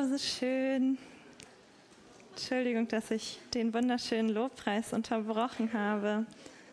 So 0.00 0.16
schön. 0.16 0.96
Entschuldigung, 2.30 2.86
dass 2.86 3.10
ich 3.10 3.40
den 3.52 3.74
wunderschönen 3.74 4.28
Lobpreis 4.28 4.92
unterbrochen 4.92 5.72
habe. 5.72 6.24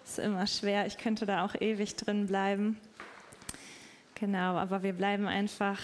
Ist 0.06 0.20
immer 0.20 0.46
schwer. 0.46 0.86
Ich 0.86 1.00
könnte 1.00 1.26
da 1.26 1.44
auch 1.44 1.56
ewig 1.60 1.96
drin 1.96 2.28
bleiben. 2.28 2.78
Genau, 4.14 4.58
aber 4.58 4.84
wir 4.84 4.94
bleiben 4.94 5.26
einfach 5.26 5.80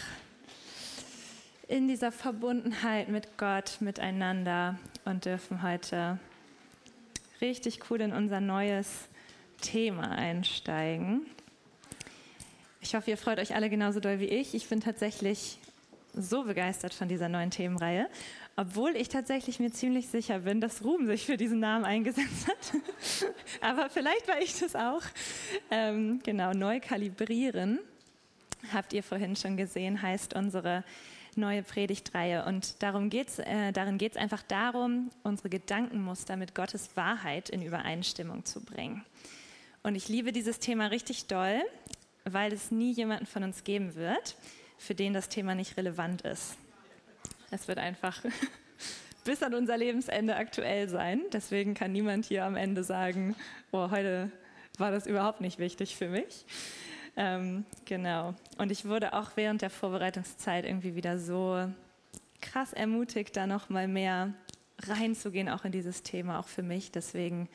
in 1.67 1.87
dieser 1.87 2.11
Verbundenheit 2.11 3.09
mit 3.09 3.39
Gott, 3.39 3.77
miteinander 3.79 4.77
und 5.05 5.25
dürfen 5.25 5.63
heute 5.63 6.19
richtig 7.41 7.89
cool 7.89 8.01
in 8.01 8.13
unser 8.13 8.39
neues 8.39 9.07
Thema 9.61 10.11
einsteigen. 10.11 11.25
Ich 12.81 12.93
hoffe, 12.93 13.09
ihr 13.09 13.17
freut 13.17 13.39
euch 13.39 13.55
alle 13.55 13.71
genauso 13.71 13.99
doll 13.99 14.19
wie 14.19 14.25
ich. 14.25 14.53
Ich 14.53 14.69
bin 14.69 14.79
tatsächlich 14.79 15.57
so 16.13 16.43
begeistert 16.43 16.93
von 16.93 17.07
dieser 17.07 17.29
neuen 17.29 17.51
Themenreihe, 17.51 18.09
obwohl 18.55 18.95
ich 18.95 19.09
tatsächlich 19.09 19.59
mir 19.59 19.71
ziemlich 19.71 20.09
sicher 20.09 20.39
bin, 20.39 20.61
dass 20.61 20.83
Ruben 20.83 21.07
sich 21.07 21.25
für 21.25 21.37
diesen 21.37 21.59
Namen 21.59 21.85
eingesetzt 21.85 22.47
hat. 22.47 22.81
Aber 23.61 23.89
vielleicht 23.89 24.27
war 24.27 24.41
ich 24.41 24.59
das 24.59 24.75
auch. 24.75 25.03
Ähm, 25.69 26.19
genau, 26.23 26.51
neu 26.51 26.79
kalibrieren, 26.79 27.79
habt 28.73 28.93
ihr 28.93 29.03
vorhin 29.03 29.35
schon 29.35 29.57
gesehen, 29.57 30.01
heißt 30.01 30.35
unsere 30.35 30.83
neue 31.35 31.63
Predigtreihe. 31.63 32.45
Und 32.45 32.81
darum 32.83 33.09
geht's, 33.09 33.39
äh, 33.39 33.71
darin 33.71 33.97
geht 33.97 34.13
es 34.13 34.17
einfach 34.17 34.43
darum, 34.43 35.09
unsere 35.23 35.49
Gedankenmuster 35.49 36.35
mit 36.35 36.55
Gottes 36.55 36.95
Wahrheit 36.95 37.49
in 37.49 37.61
Übereinstimmung 37.61 38.45
zu 38.45 38.61
bringen. 38.63 39.05
Und 39.83 39.95
ich 39.95 40.09
liebe 40.09 40.31
dieses 40.31 40.59
Thema 40.59 40.87
richtig 40.87 41.27
doll, 41.27 41.61
weil 42.25 42.53
es 42.53 42.69
nie 42.69 42.91
jemanden 42.91 43.25
von 43.25 43.43
uns 43.43 43.63
geben 43.63 43.95
wird, 43.95 44.35
für 44.81 44.95
den 44.95 45.13
das 45.13 45.29
Thema 45.29 45.53
nicht 45.53 45.77
relevant 45.77 46.23
ist. 46.23 46.57
Es 47.51 47.67
wird 47.67 47.77
einfach 47.77 48.23
bis 49.23 49.43
an 49.43 49.53
unser 49.53 49.77
Lebensende 49.77 50.35
aktuell 50.35 50.89
sein. 50.89 51.21
Deswegen 51.31 51.75
kann 51.75 51.91
niemand 51.91 52.25
hier 52.25 52.45
am 52.45 52.55
Ende 52.55 52.83
sagen, 52.83 53.35
oh, 53.71 53.91
heute 53.91 54.31
war 54.79 54.89
das 54.89 55.05
überhaupt 55.05 55.39
nicht 55.39 55.59
wichtig 55.59 55.95
für 55.95 56.09
mich. 56.09 56.45
Ähm, 57.15 57.65
genau. 57.85 58.33
Und 58.57 58.71
ich 58.71 58.85
wurde 58.85 59.13
auch 59.13 59.31
während 59.35 59.61
der 59.61 59.69
Vorbereitungszeit 59.69 60.65
irgendwie 60.65 60.95
wieder 60.95 61.19
so 61.19 61.71
krass 62.41 62.73
ermutigt, 62.73 63.37
da 63.37 63.45
noch 63.45 63.69
mal 63.69 63.87
mehr 63.87 64.33
reinzugehen, 64.79 65.47
auch 65.47 65.63
in 65.63 65.71
dieses 65.71 66.01
Thema, 66.01 66.39
auch 66.39 66.47
für 66.47 66.63
mich. 66.63 66.91
Deswegen 66.91 67.49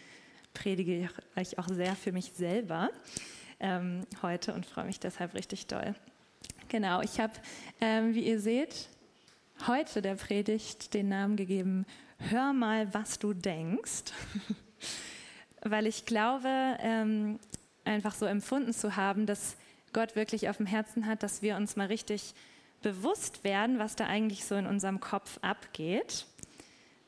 predige 0.54 1.10
ich 1.34 1.58
auch 1.58 1.68
sehr 1.68 1.96
für 1.96 2.12
mich 2.12 2.32
selber 2.32 2.90
ähm, 3.58 4.06
heute 4.22 4.54
und 4.54 4.64
freue 4.64 4.84
mich 4.84 5.00
deshalb 5.00 5.34
richtig 5.34 5.66
doll. 5.66 5.96
Genau, 6.68 7.00
ich 7.00 7.20
habe, 7.20 7.32
ähm, 7.80 8.14
wie 8.14 8.26
ihr 8.26 8.40
seht, 8.40 8.88
heute 9.66 10.02
der 10.02 10.16
Predigt 10.16 10.94
den 10.94 11.08
Namen 11.08 11.36
gegeben, 11.36 11.86
Hör 12.18 12.54
mal, 12.54 12.92
was 12.94 13.18
du 13.18 13.34
denkst, 13.34 14.04
weil 15.60 15.86
ich 15.86 16.06
glaube, 16.06 16.48
ähm, 16.80 17.38
einfach 17.84 18.14
so 18.14 18.24
empfunden 18.24 18.72
zu 18.72 18.96
haben, 18.96 19.26
dass 19.26 19.56
Gott 19.92 20.16
wirklich 20.16 20.48
auf 20.48 20.56
dem 20.56 20.66
Herzen 20.66 21.06
hat, 21.06 21.22
dass 21.22 21.42
wir 21.42 21.56
uns 21.56 21.76
mal 21.76 21.86
richtig 21.86 22.34
bewusst 22.82 23.44
werden, 23.44 23.78
was 23.78 23.96
da 23.96 24.06
eigentlich 24.06 24.44
so 24.44 24.54
in 24.54 24.66
unserem 24.66 24.98
Kopf 24.98 25.38
abgeht. 25.42 26.26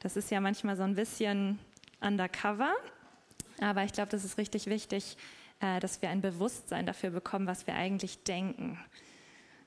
Das 0.01 0.17
ist 0.17 0.31
ja 0.31 0.41
manchmal 0.41 0.77
so 0.77 0.83
ein 0.83 0.95
bisschen 0.95 1.59
undercover, 2.01 2.75
aber 3.61 3.85
ich 3.85 3.93
glaube, 3.93 4.11
das 4.11 4.25
ist 4.25 4.39
richtig 4.39 4.67
wichtig, 4.67 5.17
äh, 5.61 5.81
dass 5.81 6.03
wir 6.03 6.11
ein 6.11 6.21
Bewusstsein 6.21 6.87
dafür 6.87 7.11
bekommen, 7.11 7.47
was 7.47 7.67
wir 7.67 7.75
eigentlich 7.75 8.23
denken. 8.25 8.79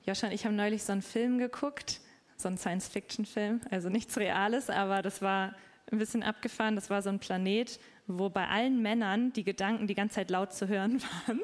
Joscha 0.04 0.26
und 0.26 0.32
ich 0.32 0.44
haben 0.44 0.56
neulich 0.56 0.82
so 0.82 0.92
einen 0.92 1.02
Film 1.02 1.38
geguckt, 1.38 2.00
so 2.36 2.48
einen 2.48 2.58
Science-Fiction-Film, 2.58 3.60
also 3.70 3.88
nichts 3.88 4.18
Reales, 4.18 4.68
aber 4.68 5.00
das 5.02 5.22
war 5.22 5.54
ein 5.90 5.98
bisschen 5.98 6.22
abgefahren. 6.22 6.74
Das 6.74 6.90
war 6.90 7.02
so 7.02 7.10
ein 7.10 7.18
Planet, 7.18 7.78
wo 8.06 8.30
bei 8.30 8.48
allen 8.48 8.82
Männern 8.82 9.32
die 9.32 9.44
Gedanken 9.44 9.86
die 9.86 9.94
ganze 9.94 10.16
Zeit 10.16 10.30
laut 10.30 10.52
zu 10.52 10.66
hören 10.66 11.02
waren. 11.02 11.40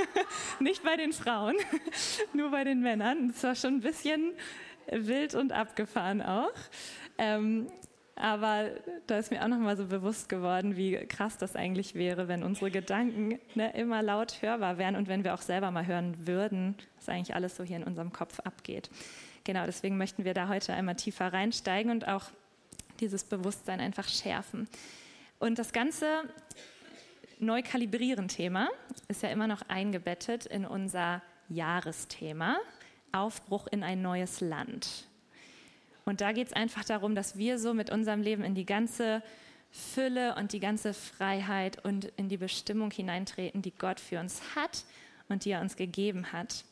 Nicht 0.60 0.82
bei 0.82 0.96
den 0.96 1.12
Frauen, 1.12 1.54
nur 2.34 2.50
bei 2.50 2.64
den 2.64 2.80
Männern. 2.80 3.28
Das 3.28 3.42
war 3.42 3.54
schon 3.54 3.76
ein 3.76 3.80
bisschen 3.80 4.34
wild 4.90 5.34
und 5.34 5.52
abgefahren 5.52 6.20
auch. 6.20 6.52
Ähm, 7.16 7.68
aber 8.16 8.70
da 9.06 9.18
ist 9.18 9.30
mir 9.30 9.42
auch 9.42 9.48
nochmal 9.48 9.76
so 9.76 9.86
bewusst 9.86 10.28
geworden, 10.28 10.76
wie 10.76 10.94
krass 11.06 11.36
das 11.36 11.56
eigentlich 11.56 11.94
wäre, 11.94 12.28
wenn 12.28 12.42
unsere 12.42 12.70
Gedanken 12.70 13.40
ne, 13.54 13.72
immer 13.74 14.02
laut 14.02 14.40
hörbar 14.40 14.78
wären 14.78 14.94
und 14.94 15.08
wenn 15.08 15.24
wir 15.24 15.34
auch 15.34 15.42
selber 15.42 15.70
mal 15.70 15.86
hören 15.86 16.26
würden, 16.26 16.76
was 16.96 17.08
eigentlich 17.08 17.34
alles 17.34 17.56
so 17.56 17.64
hier 17.64 17.76
in 17.76 17.84
unserem 17.84 18.12
Kopf 18.12 18.38
abgeht. 18.40 18.88
Genau, 19.42 19.66
deswegen 19.66 19.98
möchten 19.98 20.24
wir 20.24 20.32
da 20.32 20.48
heute 20.48 20.72
einmal 20.74 20.94
tiefer 20.94 21.32
reinsteigen 21.32 21.90
und 21.90 22.06
auch 22.06 22.24
dieses 23.00 23.24
Bewusstsein 23.24 23.80
einfach 23.80 24.08
schärfen. 24.08 24.68
Und 25.40 25.58
das 25.58 25.72
ganze 25.72 26.22
Neukalibrieren-Thema 27.40 28.68
ist 29.08 29.22
ja 29.22 29.28
immer 29.28 29.48
noch 29.48 29.62
eingebettet 29.68 30.46
in 30.46 30.64
unser 30.64 31.20
Jahresthema 31.48 32.56
Aufbruch 33.12 33.66
in 33.68 33.82
ein 33.82 34.02
neues 34.02 34.40
Land. 34.40 35.06
Und 36.04 36.20
da 36.20 36.32
geht 36.32 36.48
es 36.48 36.52
einfach 36.52 36.84
darum, 36.84 37.14
dass 37.14 37.36
wir 37.38 37.58
so 37.58 37.74
mit 37.74 37.90
unserem 37.90 38.20
Leben 38.20 38.44
in 38.44 38.54
die 38.54 38.66
ganze 38.66 39.22
Fülle 39.70 40.36
und 40.36 40.52
die 40.52 40.60
ganze 40.60 40.94
Freiheit 40.94 41.84
und 41.84 42.06
in 42.16 42.28
die 42.28 42.36
Bestimmung 42.36 42.90
hineintreten, 42.90 43.62
die 43.62 43.72
Gott 43.72 43.98
für 44.00 44.20
uns 44.20 44.40
hat 44.54 44.84
und 45.28 45.44
die 45.44 45.50
er 45.50 45.60
uns 45.60 45.76
gegeben 45.76 46.32
hat. 46.32 46.64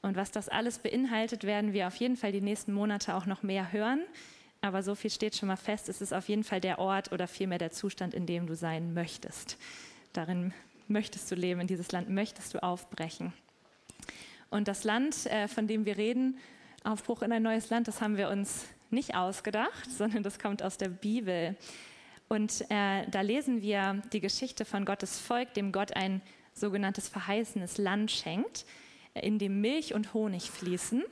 Und 0.00 0.16
was 0.16 0.30
das 0.30 0.48
alles 0.48 0.78
beinhaltet, 0.78 1.44
werden 1.44 1.72
wir 1.72 1.88
auf 1.88 1.96
jeden 1.96 2.16
Fall 2.16 2.32
die 2.32 2.40
nächsten 2.40 2.72
Monate 2.72 3.14
auch 3.14 3.26
noch 3.26 3.42
mehr 3.42 3.72
hören. 3.72 4.00
Aber 4.60 4.82
so 4.82 4.94
viel 4.94 5.10
steht 5.10 5.36
schon 5.36 5.48
mal 5.48 5.56
fest, 5.56 5.88
es 5.88 6.00
ist 6.00 6.12
auf 6.12 6.28
jeden 6.28 6.44
Fall 6.44 6.60
der 6.60 6.78
Ort 6.78 7.12
oder 7.12 7.28
vielmehr 7.28 7.58
der 7.58 7.70
Zustand, 7.70 8.14
in 8.14 8.26
dem 8.26 8.46
du 8.46 8.56
sein 8.56 8.94
möchtest. 8.94 9.56
Darin 10.12 10.52
möchtest 10.88 11.30
du 11.30 11.34
leben, 11.34 11.60
in 11.60 11.66
dieses 11.66 11.92
Land 11.92 12.08
möchtest 12.08 12.54
du 12.54 12.62
aufbrechen. 12.62 13.32
Und 14.50 14.68
das 14.68 14.84
Land, 14.84 15.26
äh, 15.26 15.46
von 15.46 15.66
dem 15.66 15.84
wir 15.84 15.96
reden, 15.96 16.38
Aufbruch 16.84 17.22
in 17.22 17.32
ein 17.32 17.42
neues 17.42 17.70
Land, 17.70 17.88
das 17.88 18.00
haben 18.00 18.16
wir 18.16 18.28
uns 18.28 18.66
nicht 18.90 19.14
ausgedacht, 19.14 19.90
sondern 19.96 20.22
das 20.22 20.38
kommt 20.38 20.62
aus 20.62 20.76
der 20.78 20.88
Bibel. 20.88 21.56
Und 22.28 22.62
äh, 22.70 23.06
da 23.10 23.20
lesen 23.22 23.62
wir 23.62 24.02
die 24.12 24.20
Geschichte 24.20 24.64
von 24.64 24.84
Gottes 24.84 25.18
Volk, 25.18 25.54
dem 25.54 25.72
Gott 25.72 25.96
ein 25.96 26.20
sogenanntes 26.52 27.08
verheißenes 27.08 27.78
Land 27.78 28.10
schenkt, 28.10 28.66
in 29.14 29.38
dem 29.38 29.60
Milch 29.60 29.94
und 29.94 30.12
Honig 30.12 30.50
fließen. 30.50 31.04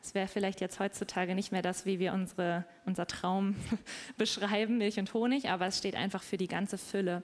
Das 0.00 0.14
wäre 0.14 0.28
vielleicht 0.28 0.60
jetzt 0.60 0.80
heutzutage 0.80 1.34
nicht 1.34 1.52
mehr 1.52 1.62
das, 1.62 1.86
wie 1.86 1.98
wir 1.98 2.12
unsere, 2.12 2.64
unser 2.84 3.06
Traum 3.06 3.56
beschreiben, 4.18 4.78
Milch 4.78 4.98
und 4.98 5.14
Honig, 5.14 5.48
aber 5.48 5.66
es 5.66 5.78
steht 5.78 5.94
einfach 5.94 6.22
für 6.22 6.36
die 6.36 6.48
ganze 6.48 6.76
Fülle. 6.76 7.22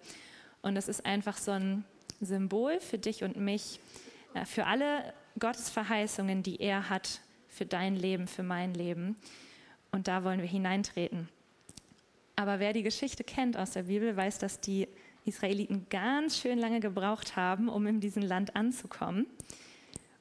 Und 0.62 0.77
es 0.77 0.88
ist 0.88 1.05
einfach 1.05 1.37
so 1.37 1.50
ein 1.50 1.84
Symbol 2.21 2.81
für 2.81 2.99
dich 2.99 3.25
und 3.25 3.37
mich, 3.37 3.81
äh, 4.34 4.44
für 4.44 4.67
alle 4.67 5.12
Gottes 5.38 5.71
Verheißungen, 5.71 6.43
die 6.43 6.61
er 6.61 6.88
hat 6.88 7.21
für 7.50 7.66
dein 7.66 7.97
Leben, 7.97 8.27
für 8.27 8.43
mein 8.43 8.72
Leben. 8.72 9.16
Und 9.91 10.09
da 10.09 10.25
wollen 10.25 10.41
wir 10.41 10.49
hineintreten. 10.49 11.28
Aber 12.37 12.59
wer 12.59 12.72
die 12.72 12.83
Geschichte 12.83 13.25
kennt 13.25 13.59
aus 13.59 13.72
der 13.72 13.83
Bibel, 13.83 14.16
weiß, 14.16 14.38
dass 14.38 14.61
die 14.61 14.88
Israeliten 15.27 15.87
ganz 15.91 16.38
schön 16.38 16.59
lange 16.59 16.81
gebraucht 16.81 17.37
haben, 17.37 17.69
um 17.69 17.87
in 17.87 18.00
diesem 18.00 18.22
Land 18.22 18.56
anzukommen. 18.56 19.27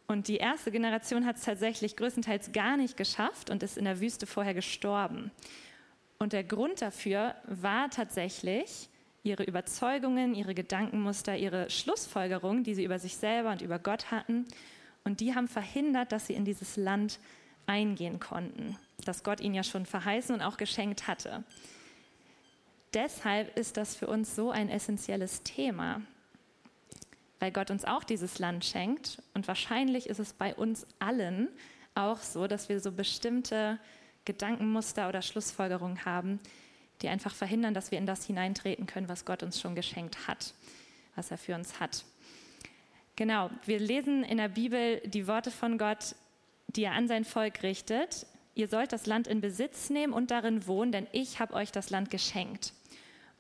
Und 0.08 0.28
die 0.28 0.38
erste 0.38 0.72
Generation 0.72 1.26
hat 1.26 1.38
es 1.38 1.44
tatsächlich 1.44 1.96
größtenteils 1.96 2.52
gar 2.52 2.78
nicht 2.78 2.98
geschafft 2.98 3.50
und 3.50 3.64
ist 3.64 3.78
in 3.78 3.86
der 3.86 4.02
Wüste 4.02 4.26
vorher 4.26 4.54
gestorben. 4.54 5.32
Und 6.18 6.34
der 6.34 6.44
Grund 6.44 6.82
dafür 6.82 7.36
war 7.46 7.90
tatsächlich 7.90 8.90
ihre 9.24 9.44
Überzeugungen, 9.44 10.34
ihre 10.34 10.56
Gedankenmuster, 10.56 11.38
ihre 11.38 11.70
Schlussfolgerungen, 11.70 12.64
die 12.64 12.74
sie 12.74 12.84
über 12.84 13.00
sich 13.00 13.16
selber 13.16 13.52
und 13.52 13.62
über 13.62 13.80
Gott 13.80 14.12
hatten 14.12 14.46
und 15.10 15.22
die 15.22 15.34
haben 15.34 15.48
verhindert, 15.48 16.12
dass 16.12 16.28
sie 16.28 16.36
in 16.36 16.46
dieses 16.46 16.78
Land 16.78 17.20
eingehen 17.66 18.20
konnten, 18.20 18.78
das 19.06 19.24
Gott 19.24 19.42
ihnen 19.42 19.56
ja 19.56 19.64
schon 19.64 19.88
verheißen 19.88 20.36
und 20.36 20.44
auch 20.44 20.56
geschenkt 20.56 21.08
hatte. 21.08 21.44
Deshalb 22.94 23.58
ist 23.58 23.78
das 23.78 23.96
für 23.96 24.06
uns 24.06 24.36
so 24.36 24.52
ein 24.52 24.70
essentielles 24.70 25.42
Thema, 25.42 26.04
weil 27.40 27.52
Gott 27.52 27.72
uns 27.72 27.86
auch 27.86 28.04
dieses 28.04 28.38
Land 28.38 28.66
schenkt. 28.66 29.20
Und 29.34 29.48
wahrscheinlich 29.48 30.08
ist 30.08 30.20
es 30.20 30.34
bei 30.34 30.54
uns 30.54 30.86
allen 31.00 31.48
auch 31.96 32.20
so, 32.20 32.46
dass 32.46 32.70
wir 32.70 32.80
so 32.80 32.92
bestimmte 32.92 33.80
Gedankenmuster 34.26 35.10
oder 35.10 35.24
Schlussfolgerungen 35.24 36.06
haben, 36.06 36.40
die 37.02 37.10
einfach 37.10 37.34
verhindern, 37.34 37.74
dass 37.74 37.90
wir 37.90 37.98
in 37.98 38.06
das 38.06 38.26
hineintreten 38.26 38.86
können, 38.86 39.10
was 39.10 39.26
Gott 39.26 39.42
uns 39.42 39.60
schon 39.60 39.74
geschenkt 39.74 40.28
hat, 40.28 40.54
was 41.16 41.32
er 41.32 41.40
für 41.40 41.56
uns 41.56 41.80
hat. 41.80 42.06
Genau, 43.20 43.50
wir 43.66 43.80
lesen 43.80 44.24
in 44.24 44.38
der 44.38 44.48
Bibel 44.48 45.02
die 45.04 45.28
Worte 45.28 45.52
von 45.52 45.78
Gott, 45.78 46.16
die 46.68 46.86
er 46.86 46.94
an 46.94 47.10
sein 47.10 47.26
Volk 47.26 47.64
richtet. 47.64 48.26
Ihr 48.56 48.70
sollt 48.70 48.94
das 48.94 49.08
Land 49.08 49.28
in 49.28 49.42
Besitz 49.42 49.90
nehmen 49.90 50.14
und 50.14 50.32
darin 50.32 50.68
wohnen, 50.68 50.94
denn 50.94 51.06
ich 51.12 51.42
habe 51.42 51.54
euch 51.54 51.74
das 51.74 51.90
Land 51.90 52.12
geschenkt. 52.12 52.72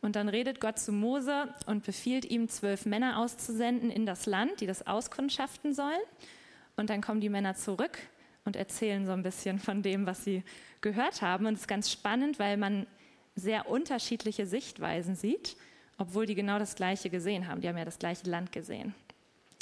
Und 0.01 0.17
dann 0.17 0.27
redet 0.27 0.59
Gott 0.59 0.79
zu 0.79 0.91
Mose 0.91 1.47
und 1.65 1.85
befiehlt 1.85 2.25
ihm, 2.25 2.49
zwölf 2.49 2.85
Männer 2.85 3.19
auszusenden 3.19 3.89
in 3.89 4.05
das 4.05 4.25
Land, 4.25 4.59
die 4.59 4.65
das 4.65 4.85
auskundschaften 4.85 5.73
sollen. 5.73 6.01
Und 6.75 6.89
dann 6.89 6.99
kommen 6.99 7.21
die 7.21 7.29
Männer 7.29 7.55
zurück 7.55 7.99
und 8.43 8.57
erzählen 8.57 9.05
so 9.05 9.13
ein 9.13 9.23
bisschen 9.23 9.59
von 9.59 9.81
dem, 9.81 10.05
was 10.05 10.25
sie 10.25 10.43
gehört 10.81 11.21
haben. 11.21 11.45
Und 11.45 11.53
es 11.53 11.61
ist 11.61 11.67
ganz 11.69 11.89
spannend, 11.89 12.37
weil 12.37 12.57
man 12.57 12.85
sehr 13.35 13.69
unterschiedliche 13.69 14.45
Sichtweisen 14.45 15.15
sieht, 15.15 15.55
obwohl 15.97 16.25
die 16.25 16.35
genau 16.35 16.59
das 16.59 16.75
Gleiche 16.75 17.09
gesehen 17.09 17.47
haben. 17.47 17.61
Die 17.61 17.69
haben 17.69 17.77
ja 17.77 17.85
das 17.85 17.97
gleiche 17.97 18.29
Land 18.29 18.51
gesehen. 18.51 18.93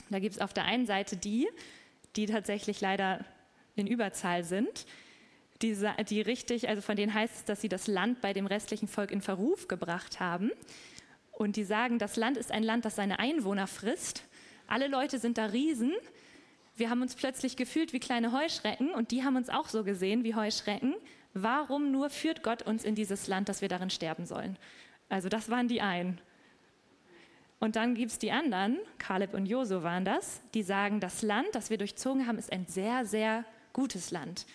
Da 0.09 0.19
gibt 0.19 0.35
es 0.35 0.41
auf 0.41 0.53
der 0.53 0.65
einen 0.65 0.85
Seite 0.85 1.17
die, 1.17 1.47
die 2.15 2.25
tatsächlich 2.25 2.81
leider 2.81 3.25
in 3.75 3.87
Überzahl 3.87 4.43
sind, 4.43 4.85
die, 5.61 5.75
die 6.09 6.21
richtig, 6.21 6.69
also 6.69 6.81
von 6.81 6.95
denen 6.95 7.13
heißt 7.13 7.35
es, 7.35 7.45
dass 7.45 7.61
sie 7.61 7.69
das 7.69 7.87
Land 7.87 8.21
bei 8.21 8.33
dem 8.33 8.45
restlichen 8.45 8.87
Volk 8.87 9.11
in 9.11 9.21
Verruf 9.21 9.67
gebracht 9.67 10.19
haben. 10.19 10.51
Und 11.31 11.55
die 11.55 11.63
sagen, 11.63 11.99
das 11.99 12.15
Land 12.15 12.37
ist 12.37 12.51
ein 12.51 12.63
Land, 12.63 12.85
das 12.85 12.95
seine 12.95 13.19
Einwohner 13.19 13.67
frisst. 13.67 14.23
Alle 14.67 14.87
Leute 14.87 15.19
sind 15.19 15.37
da 15.37 15.47
Riesen. 15.47 15.93
Wir 16.75 16.89
haben 16.89 17.01
uns 17.01 17.15
plötzlich 17.15 17.55
gefühlt 17.55 17.93
wie 17.93 17.99
kleine 17.99 18.31
Heuschrecken 18.31 18.91
und 18.91 19.11
die 19.11 19.23
haben 19.23 19.35
uns 19.35 19.49
auch 19.49 19.67
so 19.67 19.83
gesehen 19.83 20.23
wie 20.23 20.35
Heuschrecken. 20.35 20.95
Warum 21.33 21.91
nur 21.91 22.09
führt 22.09 22.43
Gott 22.43 22.63
uns 22.63 22.83
in 22.83 22.95
dieses 22.95 23.27
Land, 23.27 23.49
dass 23.49 23.61
wir 23.61 23.69
darin 23.69 23.89
sterben 23.89 24.25
sollen? 24.25 24.57
Also 25.09 25.29
das 25.29 25.49
waren 25.49 25.67
die 25.67 25.81
einen. 25.81 26.19
Und 27.59 27.75
dann 27.75 27.95
gibt 27.95 28.11
es 28.11 28.19
die 28.19 28.31
anderen, 28.31 28.77
Kaleb 28.99 29.33
und 29.33 29.47
Josu 29.47 29.81
waren 29.81 30.05
das, 30.05 30.41
die 30.53 30.61
sagen, 30.61 30.99
das 30.99 31.23
Land, 31.23 31.47
das 31.53 31.69
wir 31.69 31.77
durchzogen 31.77 32.27
haben, 32.27 32.37
ist 32.37 32.51
ein 32.51 32.67
sehr, 32.67 33.05
sehr 33.05 33.45
gutes 33.73 34.11
Land. 34.11 34.45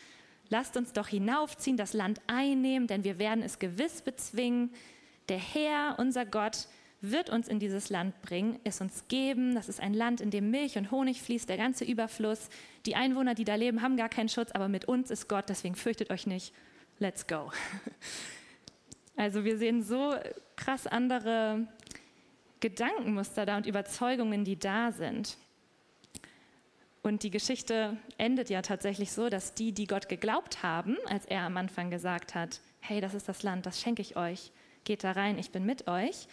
Lasst 0.49 0.77
uns 0.77 0.93
doch 0.93 1.09
hinaufziehen, 1.09 1.77
das 1.77 1.95
Land 1.95 2.21
einnehmen, 2.27 2.87
denn 2.87 3.05
wir 3.05 3.19
werden 3.19 3.43
es 3.43 3.59
gewiss 3.59 4.03
bezwingen. 4.03 4.71
Der 5.29 5.39
Herr, 5.39 5.97
unser 5.99 6.27
Gott, 6.27 6.69
wird 7.01 7.31
uns 7.31 7.49
in 7.49 7.59
dieses 7.59 7.91
Land 7.91 8.23
bringen, 8.23 8.61
es 8.63 8.81
uns 8.81 9.09
geben. 9.09 9.57
Das 9.57 9.69
ist 9.69 9.81
ein 9.81 9.95
Land, 9.95 10.21
in 10.21 10.31
dem 10.31 10.51
Milch 10.51 10.79
und 10.79 10.93
Honig 10.93 11.21
fließt, 11.23 11.49
der 11.49 11.57
ganze 11.57 11.85
Überfluss. 11.85 12.49
Die 12.87 12.95
Einwohner, 12.95 13.35
die 13.35 13.45
da 13.45 13.57
leben, 13.57 13.83
haben 13.83 13.97
gar 13.97 14.09
keinen 14.09 14.29
Schutz, 14.29 14.53
aber 14.53 14.69
mit 14.69 14.85
uns 14.85 15.11
ist 15.11 15.29
Gott, 15.29 15.49
deswegen 15.49 15.75
fürchtet 15.75 16.11
euch 16.11 16.27
nicht. 16.27 16.55
Let's 16.99 17.27
go. 17.27 17.51
Also 19.15 19.45
wir 19.45 19.59
sehen 19.59 19.83
so 19.83 20.15
krass 20.57 20.87
andere 20.87 21.69
Gedankenmuster 22.63 23.45
da 23.45 23.59
und 23.59 23.67
Überzeugungen, 23.67 24.45
die 24.45 24.59
da 24.59 24.93
sind. 24.93 25.37
Und 27.03 27.25
die 27.25 27.31
Geschichte 27.31 27.97
endet 28.17 28.49
ja 28.49 28.63
tatsächlich 28.63 29.11
so, 29.11 29.29
dass 29.29 29.55
die, 29.55 29.73
die 29.73 29.89
Gott 29.89 30.09
geglaubt 30.09 30.63
haben, 30.63 30.97
als 31.07 31.27
er 31.27 31.43
am 31.43 31.57
Anfang 31.57 31.91
gesagt 31.91 32.35
hat, 32.35 32.61
hey, 32.81 33.01
das 33.01 33.13
ist 33.13 33.29
das 33.29 33.43
Land, 33.43 33.67
das 33.67 33.81
schenke 33.81 34.01
ich 34.01 34.17
euch, 34.17 34.53
geht 34.85 35.03
da 35.03 35.13
rein, 35.13 35.37
ich 35.39 35.51
bin 35.51 35.67
mit 35.67 35.89
euch, 35.89 36.29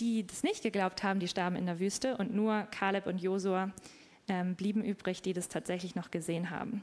die 0.00 0.26
das 0.26 0.42
nicht 0.42 0.62
geglaubt 0.62 1.04
haben, 1.04 1.20
die 1.20 1.28
starben 1.28 1.54
in 1.54 1.66
der 1.66 1.78
Wüste 1.78 2.16
und 2.16 2.34
nur 2.34 2.62
Kaleb 2.64 3.06
und 3.06 3.18
Josua 3.22 3.72
ähm, 4.26 4.56
blieben 4.56 4.82
übrig, 4.84 5.22
die 5.22 5.32
das 5.32 5.48
tatsächlich 5.48 5.94
noch 5.94 6.10
gesehen 6.10 6.50
haben. 6.50 6.82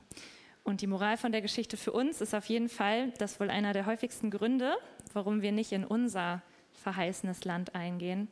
Und 0.64 0.80
die 0.80 0.88
Moral 0.88 1.18
von 1.18 1.34
der 1.34 1.42
Geschichte 1.42 1.76
für 1.76 1.92
uns 1.92 2.22
ist 2.22 2.34
auf 2.34 2.46
jeden 2.46 2.70
Fall, 2.70 3.12
dass 3.18 3.42
wohl 3.42 3.50
einer 3.50 3.74
der 3.74 3.86
häufigsten 3.86 4.32
Gründe, 4.32 4.76
warum 5.12 5.42
wir 5.42 5.52
nicht 5.52 5.74
in 5.74 5.84
unser 5.84 6.42
verheißenes 6.74 7.46
Land 7.46 7.76
eingehen 7.76 8.28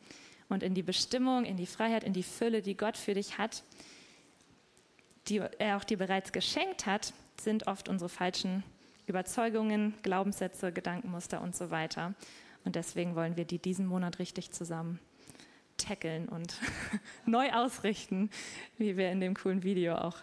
und 0.49 0.63
in 0.63 0.73
die 0.73 0.83
Bestimmung, 0.83 1.45
in 1.45 1.57
die 1.57 1.67
Freiheit, 1.67 2.03
in 2.03 2.13
die 2.13 2.23
Fülle, 2.23 2.61
die 2.61 2.75
Gott 2.75 2.97
für 2.97 3.13
dich 3.13 3.37
hat, 3.37 3.63
die 5.27 5.37
er 5.59 5.77
auch 5.77 5.83
dir 5.83 5.97
bereits 5.97 6.31
geschenkt 6.31 6.85
hat, 6.85 7.13
sind 7.39 7.67
oft 7.67 7.87
unsere 7.87 8.09
falschen 8.09 8.63
Überzeugungen, 9.05 9.93
Glaubenssätze, 10.01 10.71
Gedankenmuster 10.71 11.41
und 11.41 11.55
so 11.55 11.69
weiter. 11.69 12.13
Und 12.65 12.75
deswegen 12.75 13.15
wollen 13.15 13.37
wir 13.37 13.45
die 13.45 13.59
diesen 13.59 13.85
Monat 13.85 14.19
richtig 14.19 14.51
zusammen 14.51 14.99
tackeln 15.77 16.27
und 16.27 16.55
neu 17.25 17.51
ausrichten, 17.51 18.29
wie 18.77 18.97
wir 18.97 19.11
in 19.11 19.21
dem 19.21 19.33
coolen 19.33 19.63
Video 19.63 19.95
auch 19.95 20.17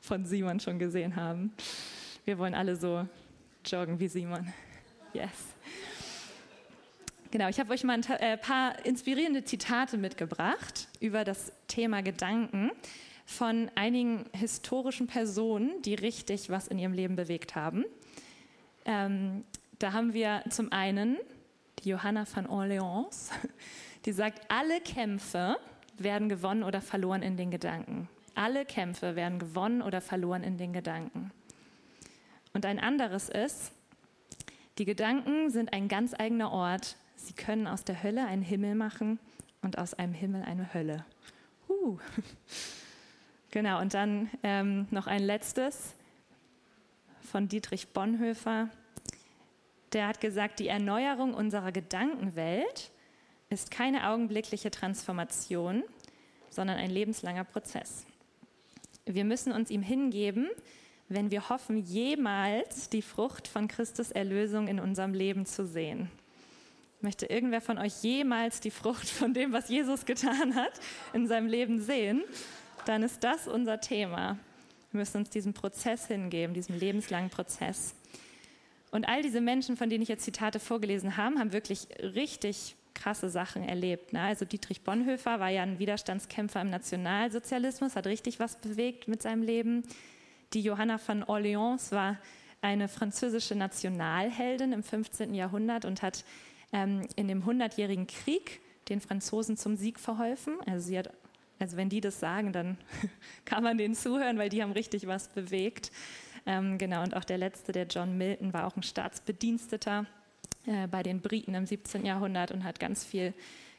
von 0.00 0.26
Simon 0.26 0.60
schon 0.60 0.78
gesehen 0.78 1.16
haben. 1.16 1.52
Wir 2.24 2.38
wollen 2.38 2.54
alle 2.54 2.76
so 2.76 3.08
joggen 3.64 3.98
wie 3.98 4.08
Simon. 4.08 4.52
Yes. 5.12 5.54
Genau, 7.34 7.48
ich 7.48 7.58
habe 7.58 7.72
euch 7.72 7.82
mal 7.82 7.94
ein 7.94 8.04
äh, 8.20 8.36
paar 8.36 8.86
inspirierende 8.86 9.42
Zitate 9.42 9.98
mitgebracht 9.98 10.86
über 11.00 11.24
das 11.24 11.50
Thema 11.66 12.00
Gedanken 12.00 12.70
von 13.26 13.72
einigen 13.74 14.26
historischen 14.32 15.08
Personen, 15.08 15.82
die 15.82 15.94
richtig 15.94 16.48
was 16.48 16.68
in 16.68 16.78
ihrem 16.78 16.92
Leben 16.92 17.16
bewegt 17.16 17.56
haben. 17.56 17.86
Ähm, 18.84 19.42
da 19.80 19.92
haben 19.92 20.14
wir 20.14 20.44
zum 20.48 20.70
einen 20.70 21.16
die 21.80 21.88
Johanna 21.88 22.24
von 22.24 22.46
Orleans, 22.46 23.32
die 24.04 24.12
sagt, 24.12 24.48
alle 24.48 24.80
Kämpfe 24.80 25.56
werden 25.98 26.28
gewonnen 26.28 26.62
oder 26.62 26.80
verloren 26.80 27.22
in 27.22 27.36
den 27.36 27.50
Gedanken. 27.50 28.08
Alle 28.36 28.64
Kämpfe 28.64 29.16
werden 29.16 29.40
gewonnen 29.40 29.82
oder 29.82 30.00
verloren 30.00 30.44
in 30.44 30.56
den 30.56 30.72
Gedanken. 30.72 31.32
Und 32.52 32.64
ein 32.64 32.78
anderes 32.78 33.28
ist, 33.28 33.72
die 34.78 34.84
Gedanken 34.84 35.50
sind 35.50 35.72
ein 35.72 35.88
ganz 35.88 36.14
eigener 36.14 36.52
Ort, 36.52 36.96
Sie 37.24 37.32
können 37.32 37.66
aus 37.66 37.84
der 37.84 38.02
Hölle 38.02 38.26
einen 38.26 38.42
Himmel 38.42 38.74
machen 38.74 39.18
und 39.62 39.78
aus 39.78 39.94
einem 39.94 40.12
Himmel 40.12 40.42
eine 40.42 40.72
Hölle. 40.74 41.04
Uh. 41.68 41.98
Genau, 43.50 43.80
und 43.80 43.94
dann 43.94 44.30
ähm, 44.42 44.88
noch 44.90 45.06
ein 45.06 45.22
letztes 45.22 45.94
von 47.20 47.46
Dietrich 47.46 47.86
Bonhoeffer. 47.92 48.68
Der 49.92 50.08
hat 50.08 50.20
gesagt, 50.20 50.58
die 50.58 50.66
Erneuerung 50.66 51.34
unserer 51.34 51.70
Gedankenwelt 51.70 52.90
ist 53.50 53.70
keine 53.70 54.08
augenblickliche 54.08 54.72
Transformation, 54.72 55.84
sondern 56.50 56.78
ein 56.78 56.90
lebenslanger 56.90 57.44
Prozess. 57.44 58.04
Wir 59.06 59.24
müssen 59.24 59.52
uns 59.52 59.70
ihm 59.70 59.82
hingeben, 59.82 60.48
wenn 61.08 61.30
wir 61.30 61.48
hoffen, 61.48 61.76
jemals 61.76 62.88
die 62.88 63.02
Frucht 63.02 63.46
von 63.46 63.68
Christus 63.68 64.10
Erlösung 64.10 64.66
in 64.66 64.80
unserem 64.80 65.14
Leben 65.14 65.46
zu 65.46 65.64
sehen. 65.64 66.10
Möchte 67.04 67.26
irgendwer 67.26 67.60
von 67.60 67.76
euch 67.76 68.02
jemals 68.02 68.60
die 68.60 68.70
Frucht 68.70 69.10
von 69.10 69.34
dem, 69.34 69.52
was 69.52 69.68
Jesus 69.68 70.06
getan 70.06 70.54
hat, 70.54 70.72
in 71.12 71.26
seinem 71.26 71.48
Leben 71.48 71.78
sehen? 71.78 72.24
Dann 72.86 73.02
ist 73.02 73.22
das 73.22 73.46
unser 73.46 73.78
Thema. 73.78 74.38
Wir 74.90 75.00
müssen 75.00 75.18
uns 75.18 75.28
diesem 75.28 75.52
Prozess 75.52 76.06
hingeben, 76.06 76.54
diesem 76.54 76.78
lebenslangen 76.78 77.28
Prozess. 77.28 77.94
Und 78.90 79.06
all 79.06 79.20
diese 79.20 79.42
Menschen, 79.42 79.76
von 79.76 79.90
denen 79.90 80.02
ich 80.02 80.08
jetzt 80.08 80.24
Zitate 80.24 80.58
vorgelesen 80.58 81.18
habe, 81.18 81.38
haben 81.38 81.52
wirklich 81.52 81.88
richtig 82.00 82.74
krasse 82.94 83.28
Sachen 83.28 83.62
erlebt. 83.68 84.14
Ne? 84.14 84.22
Also 84.22 84.46
Dietrich 84.46 84.80
Bonhoeffer 84.80 85.40
war 85.40 85.50
ja 85.50 85.62
ein 85.62 85.78
Widerstandskämpfer 85.78 86.62
im 86.62 86.70
Nationalsozialismus, 86.70 87.96
hat 87.96 88.06
richtig 88.06 88.40
was 88.40 88.56
bewegt 88.56 89.08
mit 89.08 89.20
seinem 89.20 89.42
Leben. 89.42 89.82
Die 90.54 90.62
Johanna 90.62 90.96
von 90.96 91.22
Orleans 91.22 91.92
war 91.92 92.16
eine 92.62 92.88
französische 92.88 93.54
Nationalheldin 93.54 94.72
im 94.72 94.82
15. 94.82 95.34
Jahrhundert 95.34 95.84
und 95.84 96.00
hat 96.00 96.24
ähm, 96.74 97.06
in 97.16 97.28
dem 97.28 97.46
Hundertjährigen 97.46 98.06
Krieg 98.06 98.60
den 98.88 99.00
Franzosen 99.00 99.56
zum 99.56 99.76
Sieg 99.76 99.98
verholfen. 99.98 100.58
Also, 100.66 100.88
sie 100.88 100.98
hat, 100.98 101.10
also 101.58 101.76
wenn 101.76 101.88
die 101.88 102.00
das 102.00 102.20
sagen, 102.20 102.52
dann 102.52 102.76
kann 103.46 103.62
man 103.62 103.78
denen 103.78 103.94
zuhören, 103.94 104.36
weil 104.36 104.50
die 104.50 104.62
haben 104.62 104.72
richtig 104.72 105.06
was 105.06 105.28
bewegt. 105.28 105.92
Ähm, 106.46 106.76
genau, 106.76 107.02
und 107.02 107.16
auch 107.16 107.24
der 107.24 107.38
letzte, 107.38 107.72
der 107.72 107.86
John 107.86 108.18
Milton, 108.18 108.52
war 108.52 108.66
auch 108.66 108.76
ein 108.76 108.82
Staatsbediensteter 108.82 110.04
äh, 110.66 110.88
bei 110.88 111.02
den 111.02 111.20
Briten 111.20 111.54
im 111.54 111.64
17. 111.64 112.04
Jahrhundert 112.04 112.50
und 112.50 112.64
hat 112.64 112.80
ganz 112.80 113.04
viel 113.04 113.32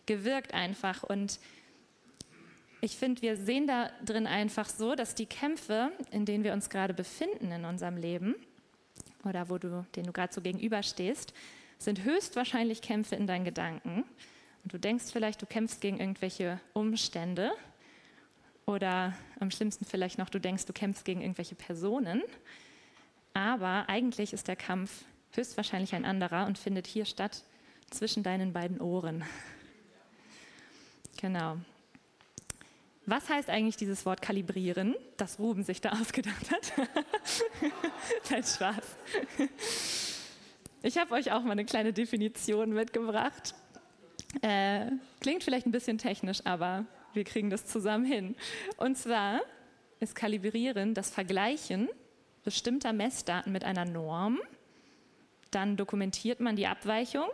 gewirkt 0.05 0.53
einfach. 0.53 1.03
Und 1.03 1.39
ich 2.81 2.95
finde, 2.95 3.21
wir 3.21 3.35
sehen 3.35 3.67
da 3.67 3.89
drin 4.03 4.25
einfach 4.25 4.69
so, 4.69 4.95
dass 4.95 5.15
die 5.15 5.25
Kämpfe, 5.25 5.91
in 6.11 6.25
denen 6.25 6.43
wir 6.43 6.53
uns 6.53 6.69
gerade 6.69 6.93
befinden 6.93 7.51
in 7.51 7.65
unserem 7.65 7.97
Leben, 7.97 8.35
oder 9.23 9.49
wo 9.49 9.57
du, 9.57 9.85
denen 9.95 10.07
du 10.07 10.13
gerade 10.13 10.33
so 10.33 10.41
gegenüberstehst, 10.41 11.33
sind 11.85 12.03
höchstwahrscheinlich 12.03 12.81
Kämpfe 12.81 13.15
in 13.15 13.27
deinen 13.27 13.45
Gedanken. 13.45 14.03
Und 14.63 14.73
du 14.73 14.79
denkst 14.79 15.05
vielleicht, 15.11 15.41
du 15.41 15.45
kämpfst 15.45 15.79
gegen 15.79 15.99
irgendwelche 15.99 16.59
Umstände. 16.73 17.51
Oder 18.65 19.13
am 19.39 19.51
schlimmsten 19.51 19.85
vielleicht 19.85 20.17
noch, 20.17 20.29
du 20.29 20.39
denkst, 20.39 20.65
du 20.65 20.73
kämpfst 20.73 21.05
gegen 21.05 21.21
irgendwelche 21.21 21.55
Personen. 21.55 22.23
Aber 23.33 23.87
eigentlich 23.87 24.33
ist 24.33 24.47
der 24.47 24.55
Kampf 24.55 25.05
höchstwahrscheinlich 25.33 25.93
ein 25.93 26.05
anderer 26.05 26.47
und 26.47 26.57
findet 26.57 26.87
hier 26.87 27.05
statt 27.05 27.43
zwischen 27.91 28.23
deinen 28.23 28.53
beiden 28.53 28.81
Ohren. 28.81 29.23
Genau. 31.21 31.57
Was 33.05 33.29
heißt 33.29 33.49
eigentlich 33.49 33.77
dieses 33.77 34.05
Wort 34.05 34.21
kalibrieren, 34.21 34.95
das 35.17 35.37
Ruben 35.37 35.63
sich 35.63 35.79
da 35.79 35.89
ausgedacht 36.01 36.49
hat? 36.49 36.73
Kein 38.27 38.43
Spaß. 38.43 38.83
Ich 40.85 40.99
habe 40.99 41.15
euch 41.15 41.31
auch 41.31 41.41
mal 41.41 41.53
eine 41.53 41.65
kleine 41.65 41.93
Definition 41.93 42.71
mitgebracht. 42.71 43.55
Äh, 44.43 44.91
klingt 45.19 45.43
vielleicht 45.43 45.65
ein 45.65 45.71
bisschen 45.71 45.97
technisch, 45.97 46.45
aber 46.45 46.85
wir 47.15 47.23
kriegen 47.23 47.49
das 47.49 47.65
zusammen 47.65 48.05
hin. 48.05 48.35
Und 48.77 48.95
zwar 48.95 49.41
ist 49.99 50.13
Kalibrieren 50.13 50.93
das 50.93 51.09
Vergleichen 51.09 51.89
bestimmter 52.43 52.93
Messdaten 52.93 53.51
mit 53.51 53.63
einer 53.63 53.85
Norm. 53.85 54.39
Dann 55.49 55.75
dokumentiert 55.75 56.39
man 56.39 56.55
die 56.55 56.67
Abweichung 56.67 57.25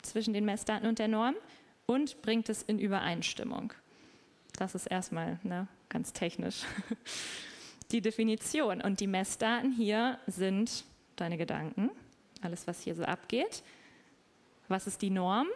zwischen 0.00 0.32
den 0.32 0.46
Messdaten 0.46 0.88
und 0.88 0.98
der 0.98 1.08
Norm 1.08 1.34
und 1.84 2.22
bringt 2.22 2.48
es 2.48 2.62
in 2.62 2.78
Übereinstimmung. 2.78 3.74
Das 4.56 4.74
ist 4.74 4.86
erstmal 4.86 5.38
ne, 5.42 5.68
ganz 5.90 6.14
technisch. 6.14 6.62
die 7.92 8.00
Definition. 8.00 8.80
Und 8.80 9.00
die 9.00 9.08
Messdaten 9.08 9.72
hier 9.72 10.18
sind 10.26 10.86
deine 11.16 11.36
Gedanken, 11.36 11.90
alles, 12.44 12.66
was 12.66 12.80
hier 12.80 12.94
so 12.94 13.04
abgeht. 13.04 13.62
Was 14.68 14.86
ist 14.86 15.02
die 15.02 15.10
Norm? 15.10 15.48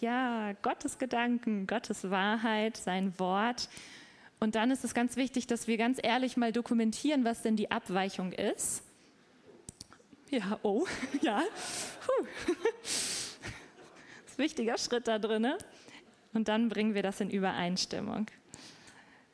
Ja, 0.00 0.52
Gottes 0.62 0.98
Gedanken, 0.98 1.66
Gottes 1.66 2.10
Wahrheit, 2.10 2.76
sein 2.76 3.18
Wort. 3.18 3.68
Und 4.40 4.56
dann 4.56 4.70
ist 4.70 4.84
es 4.84 4.94
ganz 4.94 5.16
wichtig, 5.16 5.46
dass 5.46 5.68
wir 5.68 5.76
ganz 5.76 5.98
ehrlich 6.02 6.36
mal 6.36 6.52
dokumentieren, 6.52 7.24
was 7.24 7.42
denn 7.42 7.56
die 7.56 7.70
Abweichung 7.70 8.32
ist. 8.32 8.82
Ja, 10.30 10.58
oh, 10.62 10.86
ja. 11.22 11.42
Puh. 12.04 12.26
Das 12.84 12.90
ist 14.26 14.38
ein 14.38 14.38
wichtiger 14.38 14.76
Schritt 14.78 15.06
da 15.06 15.18
drin. 15.18 15.46
Und 16.32 16.48
dann 16.48 16.68
bringen 16.68 16.94
wir 16.94 17.02
das 17.02 17.20
in 17.20 17.30
Übereinstimmung. 17.30 18.26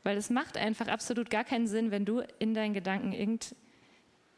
Weil 0.03 0.17
es 0.17 0.31
macht 0.31 0.57
einfach 0.57 0.89
absolut 0.89 1.31
gar 1.31 1.45
keinen 1.45 1.67
Sinn, 1.67 1.91
wenn 1.91 2.05
du 2.05 2.23
in 2.39 2.55
deinen 2.55 2.75
Gedanken 2.75 3.13
irgend, 3.13 3.55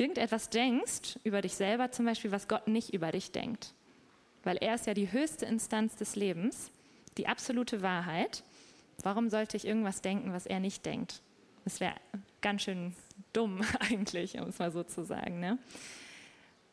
irgendetwas 0.02 0.50
denkst, 0.50 1.18
über 1.22 1.40
dich 1.40 1.54
selber 1.54 1.92
zum 1.92 2.04
Beispiel, 2.04 2.32
was 2.32 2.48
Gott 2.48 2.66
nicht 2.66 2.92
über 2.92 3.12
dich 3.12 3.30
denkt. 3.30 3.72
Weil 4.42 4.56
er 4.56 4.74
ist 4.74 4.86
ja 4.86 4.94
die 4.94 5.12
höchste 5.12 5.46
Instanz 5.46 5.94
des 5.94 6.16
Lebens, 6.16 6.72
die 7.16 7.28
absolute 7.28 7.82
Wahrheit. 7.82 8.42
Warum 9.02 9.30
sollte 9.30 9.56
ich 9.56 9.66
irgendwas 9.66 10.02
denken, 10.02 10.32
was 10.32 10.46
er 10.46 10.58
nicht 10.58 10.84
denkt? 10.84 11.22
Das 11.64 11.78
wäre 11.78 11.94
ganz 12.40 12.62
schön 12.62 12.94
dumm 13.32 13.62
eigentlich, 13.78 14.38
um 14.38 14.48
es 14.48 14.58
mal 14.58 14.72
so 14.72 14.82
zu 14.82 15.04
sagen. 15.04 15.38
Ne? 15.38 15.58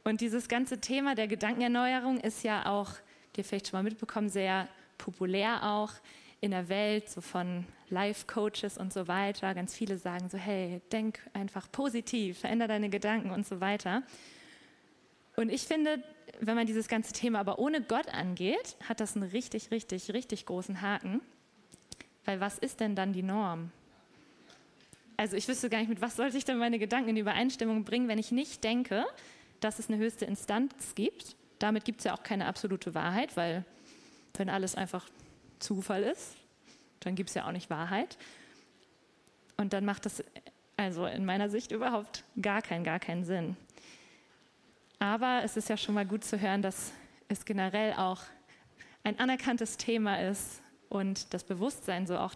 Und 0.04 0.22
dieses 0.22 0.48
ganze 0.48 0.82
Thema 0.82 1.14
der 1.14 1.28
Gedankenerneuerung 1.28 2.20
ist 2.20 2.44
ja 2.44 2.66
auch, 2.66 2.90
dir 3.36 3.44
vielleicht 3.44 3.68
schon 3.68 3.78
mal 3.78 3.84
mitbekommen, 3.84 4.30
sehr 4.30 4.68
populär 4.98 5.64
auch 5.64 5.92
in 6.42 6.52
der 6.52 6.68
Welt, 6.68 7.10
so 7.10 7.22
von 7.22 7.66
Life-Coaches 7.92 8.78
und 8.78 8.94
so 8.94 9.08
weiter. 9.08 9.54
Ganz 9.54 9.76
viele 9.76 9.98
sagen 9.98 10.30
so, 10.30 10.38
hey, 10.38 10.82
denk 10.92 11.20
einfach 11.34 11.72
positiv, 11.72 12.40
veränder 12.40 12.68
deine 12.68 12.90
Gedanken 12.90 13.32
und 13.32 13.46
so 13.46 13.62
weiter. 13.62 14.04
Und 15.36 15.50
ich 15.50 15.64
finde, 15.64 16.04
wenn 16.42 16.56
man 16.56 16.68
dieses 16.68 16.88
ganze 16.88 17.14
Thema 17.14 17.40
aber 17.40 17.60
ohne 17.60 17.82
Gott 17.82 18.10
angeht, 18.10 18.76
hat 18.88 19.00
das 19.00 19.16
einen 19.16 19.30
richtig, 19.30 19.72
richtig, 19.72 20.14
richtig 20.14 20.46
großen 20.46 20.82
Haken. 20.82 21.22
Weil 22.26 22.40
was 22.40 22.58
ist 22.60 22.80
denn 22.80 22.96
dann 22.96 23.14
die 23.14 23.24
Norm? 23.24 23.72
Also 25.18 25.36
ich 25.36 25.48
wüsste 25.48 25.70
gar 25.70 25.80
nicht, 25.80 25.90
mit 25.90 26.02
was 26.02 26.16
sollte 26.16 26.38
ich 26.38 26.46
denn 26.46 26.58
meine 26.58 26.80
Gedanken 26.80 27.10
in 27.10 27.18
Übereinstimmung 27.18 27.84
bringen, 27.84 28.08
wenn 28.08 28.20
ich 28.20 28.32
nicht 28.32 28.64
denke, 28.64 29.06
dass 29.60 29.80
es 29.80 29.90
eine 29.90 29.98
höchste 29.98 30.26
Instanz 30.26 30.96
gibt. 30.96 31.36
Damit 31.60 31.84
gibt 31.84 32.00
es 32.00 32.06
ja 32.06 32.14
auch 32.14 32.24
keine 32.24 32.46
absolute 32.46 32.96
Wahrheit, 32.96 33.36
weil 33.36 33.66
wenn 34.36 34.50
alles 34.50 34.76
einfach 34.76 35.10
Zufall 35.60 36.04
ist, 36.04 36.36
dann 37.02 37.16
gibt 37.16 37.30
es 37.30 37.36
ja 37.36 37.48
auch 37.48 37.52
nicht 37.52 37.70
Wahrheit. 37.70 38.18
Und 39.58 39.74
dann 39.74 39.86
macht 39.86 40.06
das 40.06 40.24
also 40.78 41.06
in 41.06 41.26
meiner 41.26 41.50
Sicht 41.50 41.72
überhaupt 41.72 42.24
gar 42.42 42.62
keinen, 42.62 42.84
gar 42.84 43.00
keinen 43.00 43.26
Sinn. 43.26 43.58
Aber 45.00 45.42
es 45.44 45.58
ist 45.58 45.70
ja 45.70 45.78
schon 45.78 45.96
mal 45.96 46.06
gut 46.06 46.24
zu 46.24 46.40
hören, 46.40 46.62
dass 46.62 46.94
es 47.28 47.46
generell 47.46 47.94
auch 47.94 48.22
ein 49.04 49.20
anerkanntes 49.20 49.78
Thema 49.78 50.22
ist 50.22 50.62
und 50.90 51.34
das 51.34 51.44
Bewusstsein 51.44 52.08
so 52.08 52.18
auch 52.18 52.34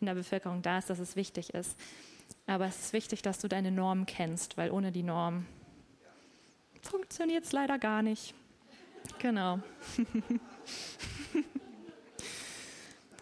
in 0.00 0.06
der 0.06 0.14
Bevölkerung 0.14 0.62
da 0.62 0.78
ist, 0.78 0.90
dass 0.90 0.98
es 0.98 1.16
wichtig 1.16 1.54
ist. 1.54 1.78
Aber 2.46 2.66
es 2.66 2.78
ist 2.86 2.92
wichtig, 2.92 3.22
dass 3.22 3.38
du 3.38 3.48
deine 3.48 3.70
Norm 3.70 4.06
kennst, 4.06 4.56
weil 4.56 4.70
ohne 4.70 4.92
die 4.92 5.02
Norm 5.02 5.46
funktioniert 6.82 7.44
es 7.44 7.52
leider 7.52 7.78
gar 7.78 8.02
nicht. 8.02 8.34
Genau. 9.18 9.60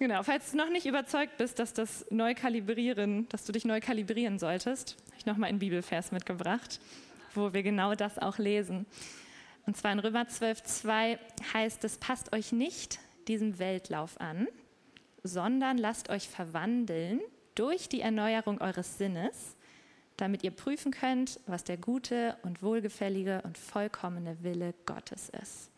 Genau, 0.02 0.25
falls 0.25 0.50
du 0.50 0.56
noch 0.56 0.68
nicht 0.68 0.87
überzeugt 0.87 1.37
bist, 1.37 1.61
dass 1.61 1.75
das 1.75 2.04
neu 2.11 2.35
kalibrieren, 2.35 3.28
dass 3.28 3.44
du 3.44 3.52
dich 3.52 3.64
neu 3.64 3.78
kalibrieren 3.78 4.40
solltest, 4.40 4.97
habe 5.06 5.16
ich 5.16 5.26
nochmal 5.26 5.49
einen 5.49 5.61
Bibelvers 5.61 6.11
mitgebracht, 6.11 6.80
wo 7.37 7.52
wir 7.52 7.62
genau 7.62 7.94
das 7.94 8.18
auch 8.18 8.38
lesen. 8.38 8.85
Und 9.64 9.76
zwar 9.76 9.92
in 9.92 10.00
Römer 10.00 10.25
12,2 10.25 11.18
heißt 11.54 11.85
es: 11.85 11.99
Passt 11.99 12.32
euch 12.32 12.50
nicht 12.50 12.99
diesem 13.28 13.61
Weltlauf 13.61 14.21
an, 14.21 14.49
sondern 15.23 15.78
lasst 15.78 16.11
euch 16.11 16.28
verwandeln 16.28 17.21
durch 17.54 17.88
die 17.88 18.00
Erneuerung 18.00 18.61
eures 18.61 18.99
Sinnes, 18.99 19.56
damit 20.16 20.42
ihr 20.42 20.50
prüfen 20.50 20.90
könnt, 20.90 21.38
was 21.47 21.62
der 21.62 21.76
gute 21.76 22.37
und 22.42 22.61
wohlgefällige 22.61 23.42
und 23.42 23.56
vollkommene 23.56 24.42
Wille 24.42 24.75
Gottes 24.85 25.28
ist. 25.40 25.71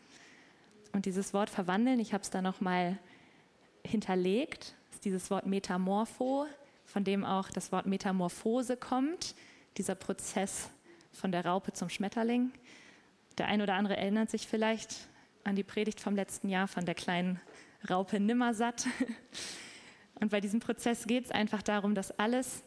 Und 0.93 1.05
dieses 1.05 1.31
Wort 1.31 1.51
verwandeln, 1.51 1.99
ich 1.99 2.11
habe 2.11 2.23
es 2.23 2.31
da 2.31 2.41
nochmal 2.41 2.97
hinterlegt, 3.85 4.75
ist 4.91 5.05
dieses 5.05 5.29
Wort 5.29 5.45
Metamorpho, 5.45 6.47
von 6.85 7.03
dem 7.03 7.23
auch 7.23 7.49
das 7.49 7.71
Wort 7.71 7.85
Metamorphose 7.85 8.77
kommt, 8.77 9.35
dieser 9.77 9.95
Prozess 9.95 10.69
von 11.11 11.31
der 11.31 11.45
Raupe 11.45 11.73
zum 11.73 11.89
Schmetterling. 11.89 12.51
Der 13.37 13.47
ein 13.47 13.61
oder 13.61 13.73
andere 13.73 13.97
erinnert 13.97 14.29
sich 14.29 14.47
vielleicht 14.47 15.07
an 15.43 15.55
die 15.55 15.63
Predigt 15.63 15.99
vom 15.99 16.15
letzten 16.15 16.49
Jahr 16.49 16.67
von 16.67 16.85
der 16.85 16.95
kleinen 16.95 17.39
Raupe 17.89 18.19
Nimmersatt. 18.19 18.87
Und 20.19 20.31
bei 20.31 20.39
diesem 20.39 20.59
Prozess 20.59 21.07
geht 21.07 21.25
es 21.25 21.31
einfach 21.31 21.61
darum, 21.61 21.93
dass 21.93 22.17
alles, 22.17 22.63